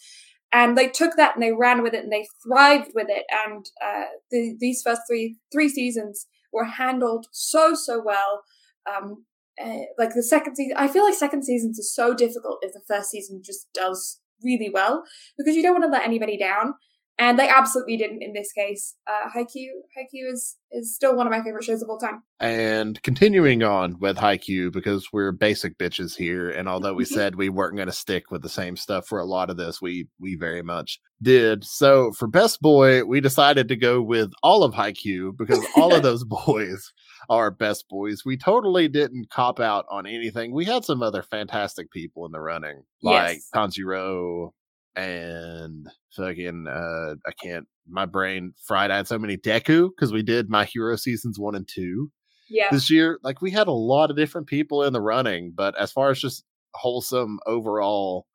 [0.54, 3.26] And they took that and they ran with it and they thrived with it.
[3.46, 8.44] And uh, the, these first three three seasons were handled so so well.
[8.90, 9.26] Um,
[9.64, 12.82] uh, like the second season, I feel like second seasons are so difficult if the
[12.88, 15.04] first season just does really well
[15.38, 16.74] because you don't want to let anybody down
[17.20, 18.96] and they absolutely didn't in this case.
[19.08, 22.24] Uh, Haikyuu, Haikyuu is is still one of my favorite shows of all time.
[22.40, 27.50] And continuing on with Haikyuu because we're basic bitches here, and although we said we
[27.50, 30.36] weren't going to stick with the same stuff for a lot of this, we we
[30.36, 31.64] very much did.
[31.64, 36.02] So for best boy, we decided to go with all of Haikyuu because all of
[36.04, 36.92] those boys
[37.30, 38.24] are best boys.
[38.26, 40.52] We totally didn't cop out on anything.
[40.54, 43.50] We had some other fantastic people in the running, like Yes.
[43.56, 44.52] Tanjiro
[44.96, 50.24] and fucking uh I can't my brain fried I had so many Deku because we
[50.24, 52.12] did my hero seasons one and two
[52.50, 53.20] Yeah, this year.
[53.24, 56.20] Like we had a lot of different people in the running, but as far as
[56.20, 56.44] just
[56.76, 58.26] wholesome overall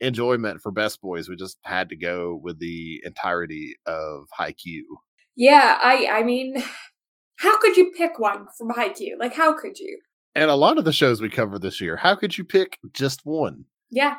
[0.00, 4.82] enjoyment for best boys, we just had to go with the entirety of Haikyuu.
[5.36, 5.78] yeah.
[5.82, 6.62] I I mean,
[7.36, 9.18] how could you pick one from Haikyuu?
[9.18, 9.98] Like, how could you?
[10.36, 13.20] And a lot of the shows we covered this year, how could you pick just
[13.24, 13.64] one?
[13.90, 14.16] Yeah,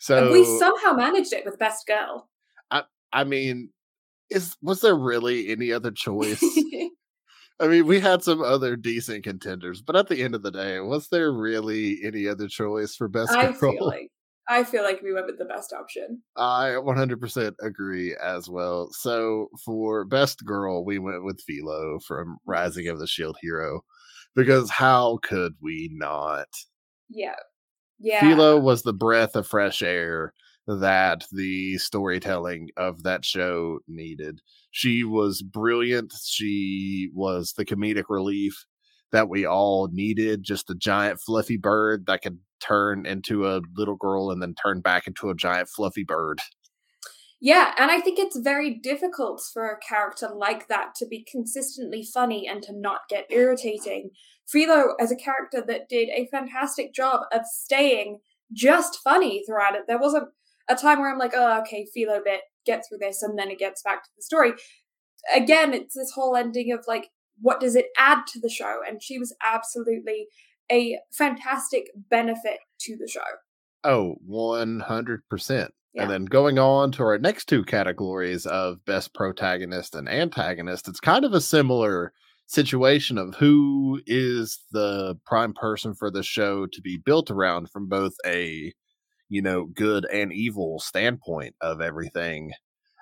[0.00, 2.28] So and we somehow managed it with Best Girl.
[2.70, 3.70] I I mean,
[4.30, 6.42] is was there really any other choice?
[7.60, 10.80] I mean, we had some other decent contenders, but at the end of the day,
[10.80, 13.72] was there really any other choice for best I girl?
[13.72, 14.10] feel like
[14.48, 16.22] I feel like we went with the best option.
[16.36, 18.90] I 100% agree as well.
[18.92, 23.82] So for best girl, we went with Philo from Rising of the Shield Hero
[24.34, 26.48] because how could we not?
[27.10, 27.36] Yeah,
[28.00, 28.20] yeah.
[28.20, 30.32] Philo was the breath of fresh air
[30.66, 34.40] that the storytelling of that show needed.
[34.70, 36.12] She was brilliant.
[36.24, 38.64] She was the comedic relief
[39.12, 40.42] that we all needed.
[40.42, 44.80] Just a giant fluffy bird that could turn into a little girl and then turn
[44.80, 46.40] back into a giant fluffy bird.
[47.42, 52.02] Yeah, and I think it's very difficult for a character like that to be consistently
[52.02, 54.10] funny and to not get irritating.
[54.46, 58.18] Philo, as a character that did a fantastic job of staying
[58.52, 60.28] just funny throughout it, there wasn't
[60.68, 63.58] a time where I'm like, oh, okay, Philo bit, get through this, and then it
[63.58, 64.52] gets back to the story.
[65.34, 67.08] Again, it's this whole ending of like,
[67.40, 68.80] what does it add to the show?
[68.86, 70.26] And she was absolutely
[70.70, 73.20] a fantastic benefit to the show.
[73.82, 75.68] Oh, 100%.
[75.94, 76.02] Yeah.
[76.02, 81.00] And then going on to our next two categories of best protagonist and antagonist, it's
[81.00, 82.12] kind of a similar
[82.46, 87.88] situation of who is the prime person for the show to be built around from
[87.88, 88.72] both a,
[89.28, 92.52] you know, good and evil standpoint of everything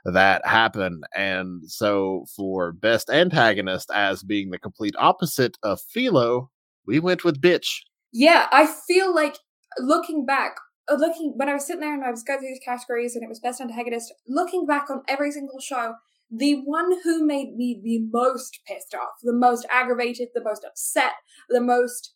[0.04, 1.04] that happened.
[1.14, 6.50] And so for best antagonist as being the complete opposite of Philo,
[6.86, 7.80] we went with bitch.
[8.12, 9.36] Yeah, I feel like
[9.78, 10.56] looking back,
[10.90, 13.22] Uh, looking when I was sitting there and I was going through these categories and
[13.22, 14.12] it was best antagonist.
[14.26, 15.94] Looking back on every single show,
[16.30, 21.12] the one who made me the most pissed off, the most aggravated, the most upset,
[21.48, 22.14] the most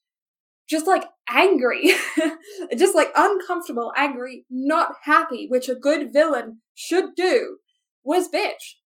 [0.68, 1.93] just like angry,
[2.77, 7.59] just like uncomfortable, angry, not happy, which a good villain should do,
[8.05, 8.77] was bitch.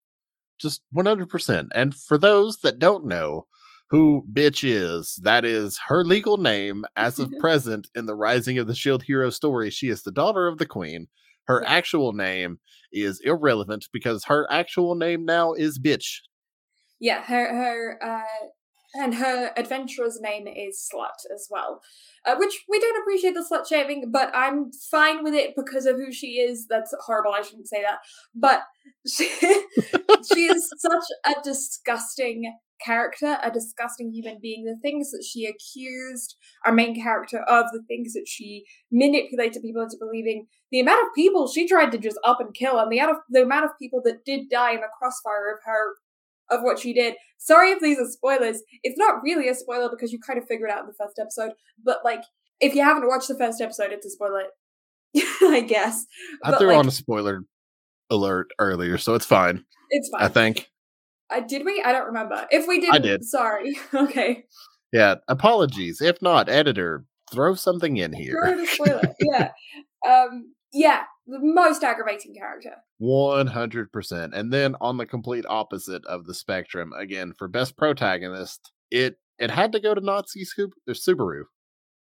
[0.59, 1.69] Just 100%.
[1.75, 3.47] And for those that don't know
[3.91, 8.67] who bitch is, that is her legal name as of present in the Rising of
[8.67, 9.71] the Shield Hero story.
[9.71, 11.09] She is the daughter of the queen.
[11.47, 12.59] Her actual name
[12.93, 16.21] is irrelevant because her actual name now is bitch.
[16.99, 18.47] Yeah, her her uh
[18.95, 21.83] and her adventurer's name is Slut as well,
[22.25, 25.97] uh, which we don't appreciate the slut shaming, but I'm fine with it because of
[25.97, 26.67] who she is.
[26.67, 27.33] That's horrible.
[27.33, 27.99] I shouldn't say that,
[28.35, 28.63] but
[29.07, 29.29] she
[30.35, 34.65] she is such a disgusting character, a disgusting human being.
[34.65, 39.83] The things that she accused our main character of, the things that she manipulated people
[39.83, 42.99] into believing, the amount of people she tried to just up and kill, and the
[42.99, 45.95] amount of the amount of people that did die in the crossfire of her
[46.51, 47.15] of what she did.
[47.39, 48.63] Sorry if these are spoilers.
[48.83, 51.53] It's not really a spoiler because you kind of figured out in the first episode,
[51.85, 52.23] but like
[52.61, 54.45] if you haven't watched the first episode, it's a spoiler.
[55.17, 56.07] I guess.
[56.45, 57.43] I but, threw like, on a spoiler
[58.11, 59.65] alert earlier, so it's fine.
[59.91, 60.23] It's fine.
[60.23, 60.69] I think.
[61.31, 61.83] Uh, did we?
[61.85, 62.47] I don't remember.
[62.51, 63.25] If we did, I did.
[63.25, 63.77] Sorry.
[63.95, 64.45] okay.
[64.93, 65.17] Yeah.
[65.29, 66.01] Apologies.
[66.01, 68.41] If not, editor, throw something in here.
[68.41, 69.15] Throw the spoiler.
[69.21, 69.51] yeah.
[70.09, 70.55] Um.
[70.73, 71.05] Yeah.
[71.27, 72.77] The most aggravating character.
[72.99, 74.35] One hundred percent.
[74.35, 79.51] And then on the complete opposite of the spectrum, again for best protagonist, it it
[79.51, 81.43] had to go to Nazi scoop Natsuki Subaru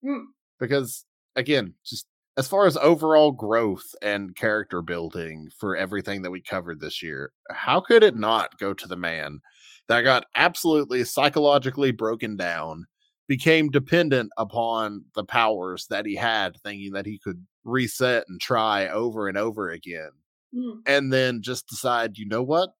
[0.05, 0.25] mm.
[0.59, 1.05] because
[1.37, 2.07] again, just
[2.37, 7.33] as far as overall growth and character building for everything that we covered this year,
[7.51, 9.41] how could it not go to the man
[9.89, 12.87] that got absolutely psychologically broken down,
[13.29, 18.89] became dependent upon the powers that he had, thinking that he could reset and try
[18.89, 20.11] over and over again,
[20.55, 20.77] mm.
[20.87, 22.71] and then just decide, you know what?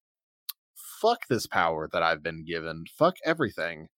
[1.01, 2.85] Fuck this power that I've been given.
[2.97, 3.89] Fuck everything.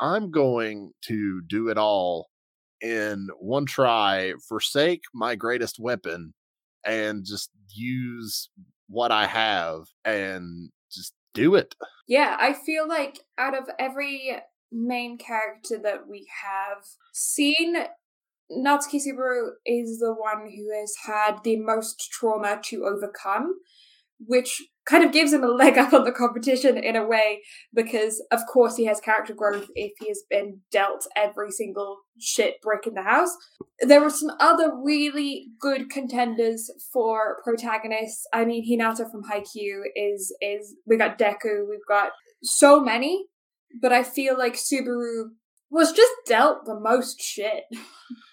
[0.00, 2.28] I'm going to do it all
[2.80, 6.34] in one try, forsake my greatest weapon,
[6.84, 8.50] and just use
[8.88, 11.74] what I have and just do it.
[12.06, 14.36] Yeah, I feel like out of every
[14.72, 17.76] main character that we have seen,
[18.50, 23.54] Natsuki Subaru is the one who has had the most trauma to overcome,
[24.26, 27.42] which kind of gives him a leg up on the competition in a way
[27.74, 32.54] because of course he has character growth if he has been dealt every single shit
[32.62, 33.34] brick in the house.
[33.80, 38.26] There were some other really good contenders for protagonists.
[38.32, 42.10] I mean hinata from haikyuu is is we got deku we've got
[42.42, 43.26] so many
[43.82, 45.24] but i feel like subaru
[45.70, 47.64] was just dealt the most shit.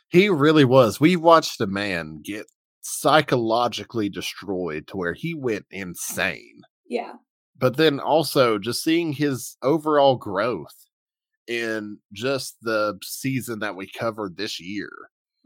[0.07, 0.99] He really was.
[0.99, 2.45] We watched a man get
[2.88, 6.61] psychologically destroyed to where he went insane.
[6.88, 7.13] Yeah.
[7.57, 10.86] But then also just seeing his overall growth
[11.47, 14.91] in just the season that we covered this year.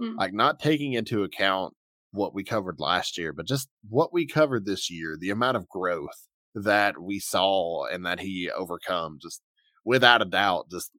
[0.02, 0.18] Mm.
[0.18, 1.76] Like not taking into account
[2.12, 5.70] what we covered last year, but just what we covered this year, the amount of
[5.70, 9.42] growth that we saw and that he overcome just
[9.86, 10.92] without a doubt just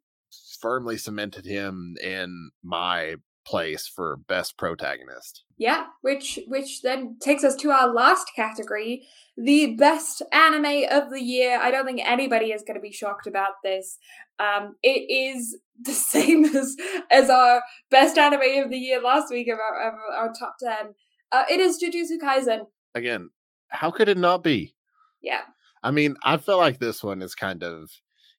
[0.59, 5.45] firmly cemented him in my place for best protagonist.
[5.61, 9.07] Yeah, which which then takes us to our last category,
[9.37, 11.61] the best anime of the year.
[11.61, 13.99] I don't think anybody is going to be shocked about this.
[14.39, 16.77] Um, it is the same as
[17.11, 20.95] as our best anime of the year last week of our, of our top ten.
[21.31, 22.61] Uh, it is Jujutsu Kaisen.
[22.95, 23.29] Again,
[23.69, 24.75] how could it not be?
[25.21, 25.43] Yeah.
[25.83, 27.91] I mean, I feel like this one is kind of,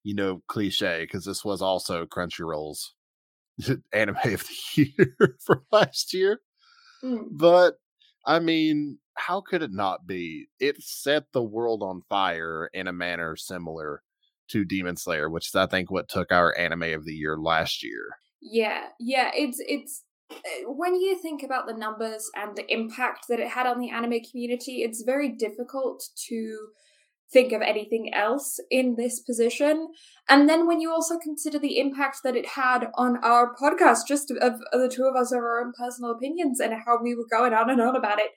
[0.02, 2.96] you know, cliche because this was also Crunchyroll's
[3.94, 4.56] anime of the
[4.98, 6.40] year for last year.
[7.04, 7.26] Mm.
[7.32, 7.76] But
[8.26, 10.48] I mean, how could it not be?
[10.60, 14.04] It set the world on fire in a manner similar
[14.50, 17.84] to Demon Slayer, which is I think what took our anime of the year last
[17.84, 18.18] year.
[18.42, 23.40] Yeah, yeah, it's it's eh, when you think about the numbers and the impact that
[23.40, 26.68] it had on the anime community, it's very difficult to
[27.32, 29.90] think of anything else in this position.
[30.30, 34.32] And then when you also consider the impact that it had on our podcast, just
[34.32, 37.28] of, of the two of us, of our own personal opinions and how we were
[37.30, 38.32] going on and on about it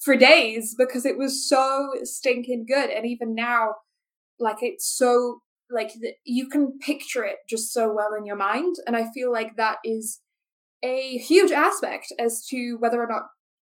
[0.00, 2.90] for days because it was so stinking good.
[2.90, 3.74] And even now,
[4.38, 5.92] like it's so like
[6.24, 8.76] you can picture it just so well in your mind.
[8.86, 10.20] And I feel like that is
[10.82, 13.22] a huge aspect as to whether or not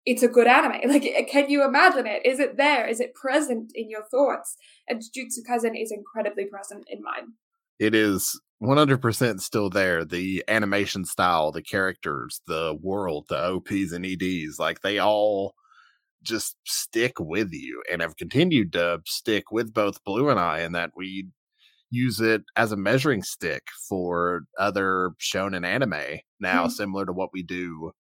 [0.04, 0.80] it's a good anime.
[0.88, 2.26] Like, can you imagine it?
[2.26, 2.86] Is it there?
[2.86, 4.56] Is it present in your thoughts?
[4.88, 7.34] And Jujutsu Kaisen is incredibly present in mine.
[7.78, 10.04] It is 100% still there.
[10.04, 15.54] The animation style, the characters, the world, the OPs and EDs, like they all
[16.22, 20.74] just stick with you and have continued to stick with both Blue and I, and
[20.74, 21.28] that we
[21.90, 26.70] use it as a measuring stick for other shonen anime now, mm-hmm.
[26.70, 27.92] similar to what we do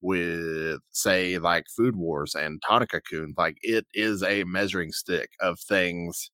[0.00, 3.34] with say like Food Wars and Tanaka Kun.
[3.36, 6.30] Like it is a measuring stick of things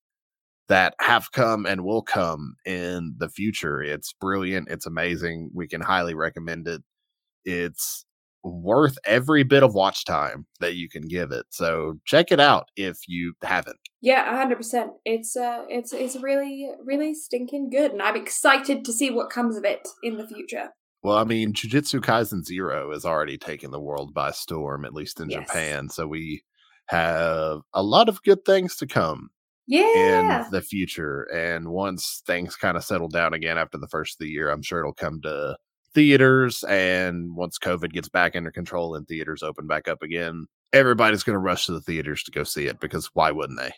[0.68, 3.80] that have come and will come in the future.
[3.82, 4.68] It's brilliant.
[4.68, 5.50] It's amazing.
[5.54, 6.82] We can highly recommend it.
[7.44, 8.04] It's
[8.42, 11.46] worth every bit of watch time that you can give it.
[11.50, 13.78] So check it out if you haven't.
[14.00, 14.92] Yeah, hundred percent.
[15.04, 19.56] It's uh, it's it's really really stinking good, and I'm excited to see what comes
[19.56, 20.70] of it in the future.
[21.02, 25.20] Well, I mean, Jujutsu Kaisen Zero is already taking the world by storm, at least
[25.20, 25.46] in yes.
[25.46, 25.88] Japan.
[25.88, 26.42] So we
[26.86, 29.30] have a lot of good things to come.
[29.68, 30.44] Yeah.
[30.44, 31.22] In the future.
[31.34, 34.62] And once things kind of settle down again after the first of the year, I'm
[34.62, 35.56] sure it'll come to
[35.92, 36.62] theaters.
[36.64, 41.34] And once COVID gets back under control and theaters open back up again, everybody's going
[41.34, 43.72] to rush to the theaters to go see it because why wouldn't they?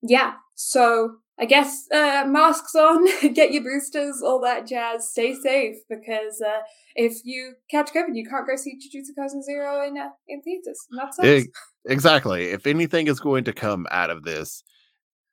[0.00, 0.34] Yeah.
[0.54, 5.10] So I guess uh, masks on, get your boosters, all that jazz.
[5.10, 6.60] Stay safe because uh,
[6.96, 10.80] if you catch COVID, you can't go see Jujutsu Kaisen Zero in uh, in theaters.
[10.90, 11.24] And that.
[11.24, 11.48] It,
[11.88, 12.46] exactly.
[12.46, 14.64] If anything is going to come out of this,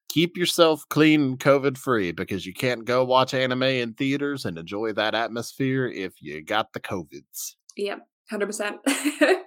[0.09, 4.93] keep yourself clean COVID free because you can't go watch anime in theaters and enjoy
[4.93, 7.55] that atmosphere if you got the COVIDs.
[7.77, 8.77] Yep, 100%.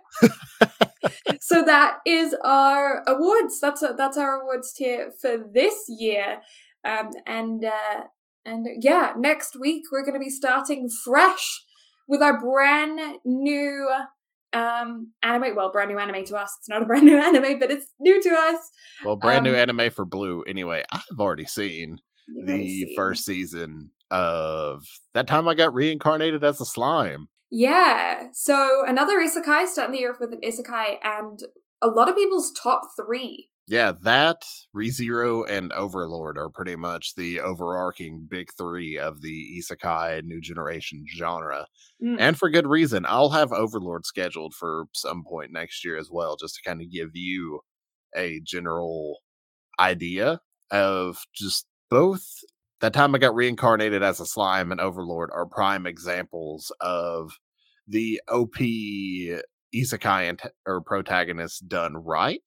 [1.40, 3.60] so that is our awards.
[3.60, 6.40] That's a, that's our awards tier for this year.
[6.84, 8.02] Um, and uh,
[8.44, 11.64] and yeah, next week we're going to be starting fresh
[12.06, 13.88] with our brand new
[14.54, 17.70] um anime well brand new anime to us it's not a brand new anime but
[17.70, 18.56] it's new to us
[19.04, 21.98] well brand um, new anime for blue anyway i've already seen
[22.46, 29.18] the first season of that time i got reincarnated as a slime yeah so another
[29.20, 31.40] isekai starting the year with an isekai and
[31.80, 37.40] a lot of people's top three yeah, that, ReZero, and Overlord are pretty much the
[37.40, 41.66] overarching big three of the isekai new generation genre.
[42.02, 42.16] Mm.
[42.18, 43.04] And for good reason.
[43.06, 46.90] I'll have Overlord scheduled for some point next year as well, just to kind of
[46.90, 47.60] give you
[48.16, 49.18] a general
[49.78, 50.40] idea
[50.70, 52.24] of just both.
[52.80, 57.32] That time I got reincarnated as a slime and Overlord are prime examples of
[57.86, 58.56] the OP
[59.74, 62.42] isekai and or protagonist done right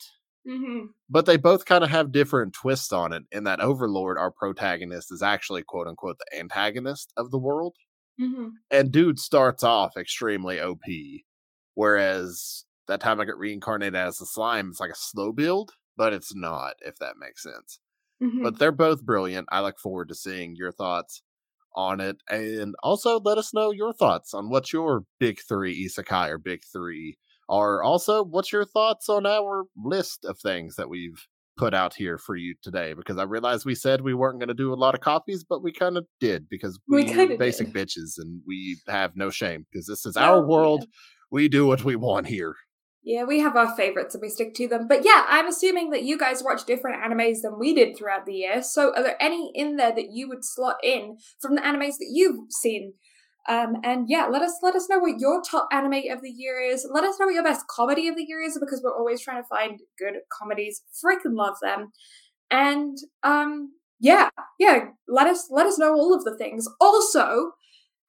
[0.47, 0.87] Mm-hmm.
[1.09, 3.23] But they both kind of have different twists on it.
[3.31, 7.75] In that Overlord, our protagonist, is actually quote unquote the antagonist of the world.
[8.19, 8.47] Mm-hmm.
[8.69, 10.79] And dude starts off extremely OP.
[11.75, 16.13] Whereas that time I got reincarnated as a slime, it's like a slow build, but
[16.13, 17.79] it's not, if that makes sense.
[18.21, 18.43] Mm-hmm.
[18.43, 19.47] But they're both brilliant.
[19.51, 21.23] I look forward to seeing your thoughts
[21.75, 22.17] on it.
[22.29, 26.61] And also let us know your thoughts on what's your big three isekai or big
[26.71, 27.17] three
[27.49, 32.17] are also what's your thoughts on our list of things that we've put out here
[32.17, 34.95] for you today because I realized we said we weren't going to do a lot
[34.95, 37.87] of copies, but we kind of did because we, we basic did.
[37.87, 40.81] bitches and we have no shame because this is our world.
[40.81, 40.87] Yeah.
[41.29, 42.55] We do what we want here.
[43.03, 44.87] Yeah, we have our favorites and we stick to them.
[44.87, 48.33] But yeah, I'm assuming that you guys watch different animes than we did throughout the
[48.33, 48.61] year.
[48.61, 52.11] So are there any in there that you would slot in from the animes that
[52.11, 52.93] you've seen
[53.49, 56.59] um, and yeah, let us let us know what your top anime of the year
[56.61, 56.87] is.
[56.91, 59.41] Let us know what your best comedy of the year is because we're always trying
[59.41, 60.83] to find good comedies.
[61.03, 61.91] Freaking love them.
[62.51, 64.29] And um, yeah,
[64.59, 66.67] yeah, let us let us know all of the things.
[66.79, 67.53] Also,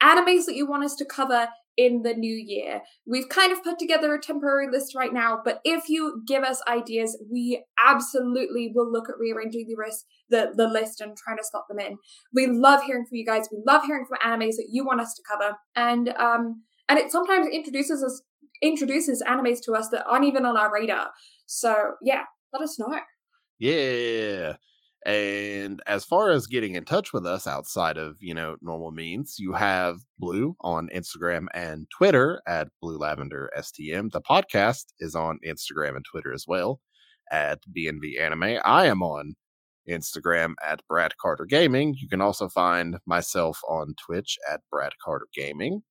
[0.02, 2.82] animes that you want us to cover in the new year.
[3.06, 6.60] We've kind of put together a temporary list right now, but if you give us
[6.68, 11.44] ideas, we absolutely will look at rearranging the list, the, the list and trying to
[11.44, 11.96] slot them in.
[12.32, 13.48] We love hearing from you guys.
[13.50, 15.56] We love hearing from animes that you want us to cover.
[15.74, 18.22] And um and it sometimes introduces us
[18.60, 21.10] introduces animes to us that aren't even on our radar.
[21.46, 22.94] So yeah, let us know.
[23.58, 24.56] Yeah.
[25.04, 29.36] And as far as getting in touch with us outside of, you know, normal means,
[29.38, 34.12] you have Blue on Instagram and Twitter at Blue Lavender STM.
[34.12, 36.80] The podcast is on Instagram and Twitter as well
[37.32, 38.60] at BNB Anime.
[38.64, 39.34] I am on
[39.88, 41.96] Instagram at Brad Carter Gaming.
[41.98, 45.82] You can also find myself on Twitch at Brad Carter Gaming.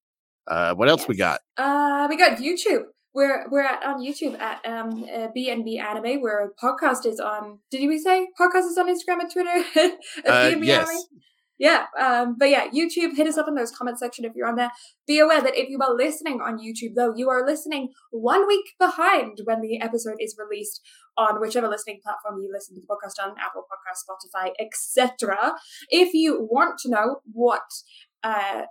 [0.48, 1.08] Uh, what else yes.
[1.10, 1.42] we got?
[1.58, 2.86] Uh, we got YouTube.
[3.14, 7.60] We're we're at, on YouTube at um uh, BNB Anime, where podcast is on.
[7.70, 9.96] Did we say podcast is on Instagram and Twitter?
[10.28, 10.90] uh, yes.
[10.90, 11.22] Anime?
[11.62, 14.56] Yeah, um, but yeah, YouTube, hit us up in those comment section if you're on
[14.56, 14.72] there.
[15.06, 18.66] Be aware that if you are listening on YouTube, though, you are listening one week
[18.80, 20.82] behind when the episode is released
[21.20, 25.54] on whichever listening platform you listen to the podcast on, Apple Podcast, Spotify, etc.
[25.90, 27.62] If you want to know what
[28.24, 28.64] uh,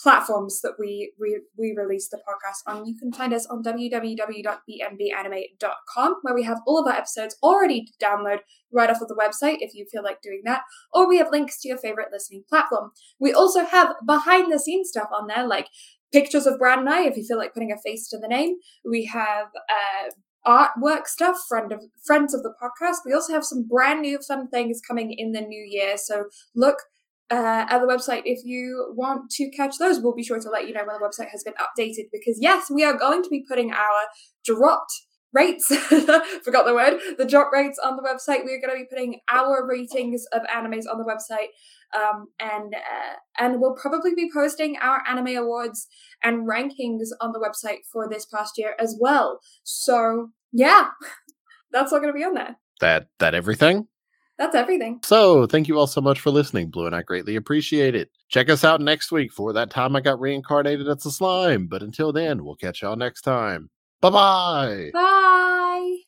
[0.00, 2.86] platforms that we, we we release the podcast on.
[2.86, 7.92] You can find us on www.bnbanime.com, where we have all of our episodes already to
[8.04, 8.40] download
[8.72, 10.62] right off of the website if you feel like doing that,
[10.92, 12.90] or we have links to your favorite listening platform.
[13.18, 15.68] We also have behind the scenes stuff on there, like
[16.12, 18.56] pictures of Brad and I, if you feel like putting a face to the name.
[18.84, 20.10] We have uh,
[20.46, 22.98] artwork stuff, friend of friends of the podcast.
[23.04, 25.96] We also have some brand new fun things coming in the new year.
[25.96, 26.78] So look
[27.32, 28.22] uh, at the website.
[28.26, 30.00] If you want to catch those.
[30.00, 32.70] We'll be sure to let you know when the website has been updated because yes,
[32.70, 34.00] we are going to be putting our
[34.44, 34.92] dropped
[35.34, 35.64] rates
[36.44, 38.44] forgot the word the drop rates on the website.
[38.44, 41.48] We're going to be putting our ratings of animes on the website
[41.98, 45.88] um, and uh, and we'll probably be posting our anime awards
[46.22, 49.40] and rankings on the website for this past year as well.
[49.62, 50.88] So yeah
[51.72, 52.56] that's all going to be on there.
[52.82, 53.88] That that everything
[54.42, 57.94] that's everything so thank you all so much for listening blue and i greatly appreciate
[57.94, 61.66] it check us out next week for that time i got reincarnated as a slime
[61.66, 63.70] but until then we'll catch y'all next time
[64.02, 64.90] Bye-bye.
[64.92, 66.02] Bye.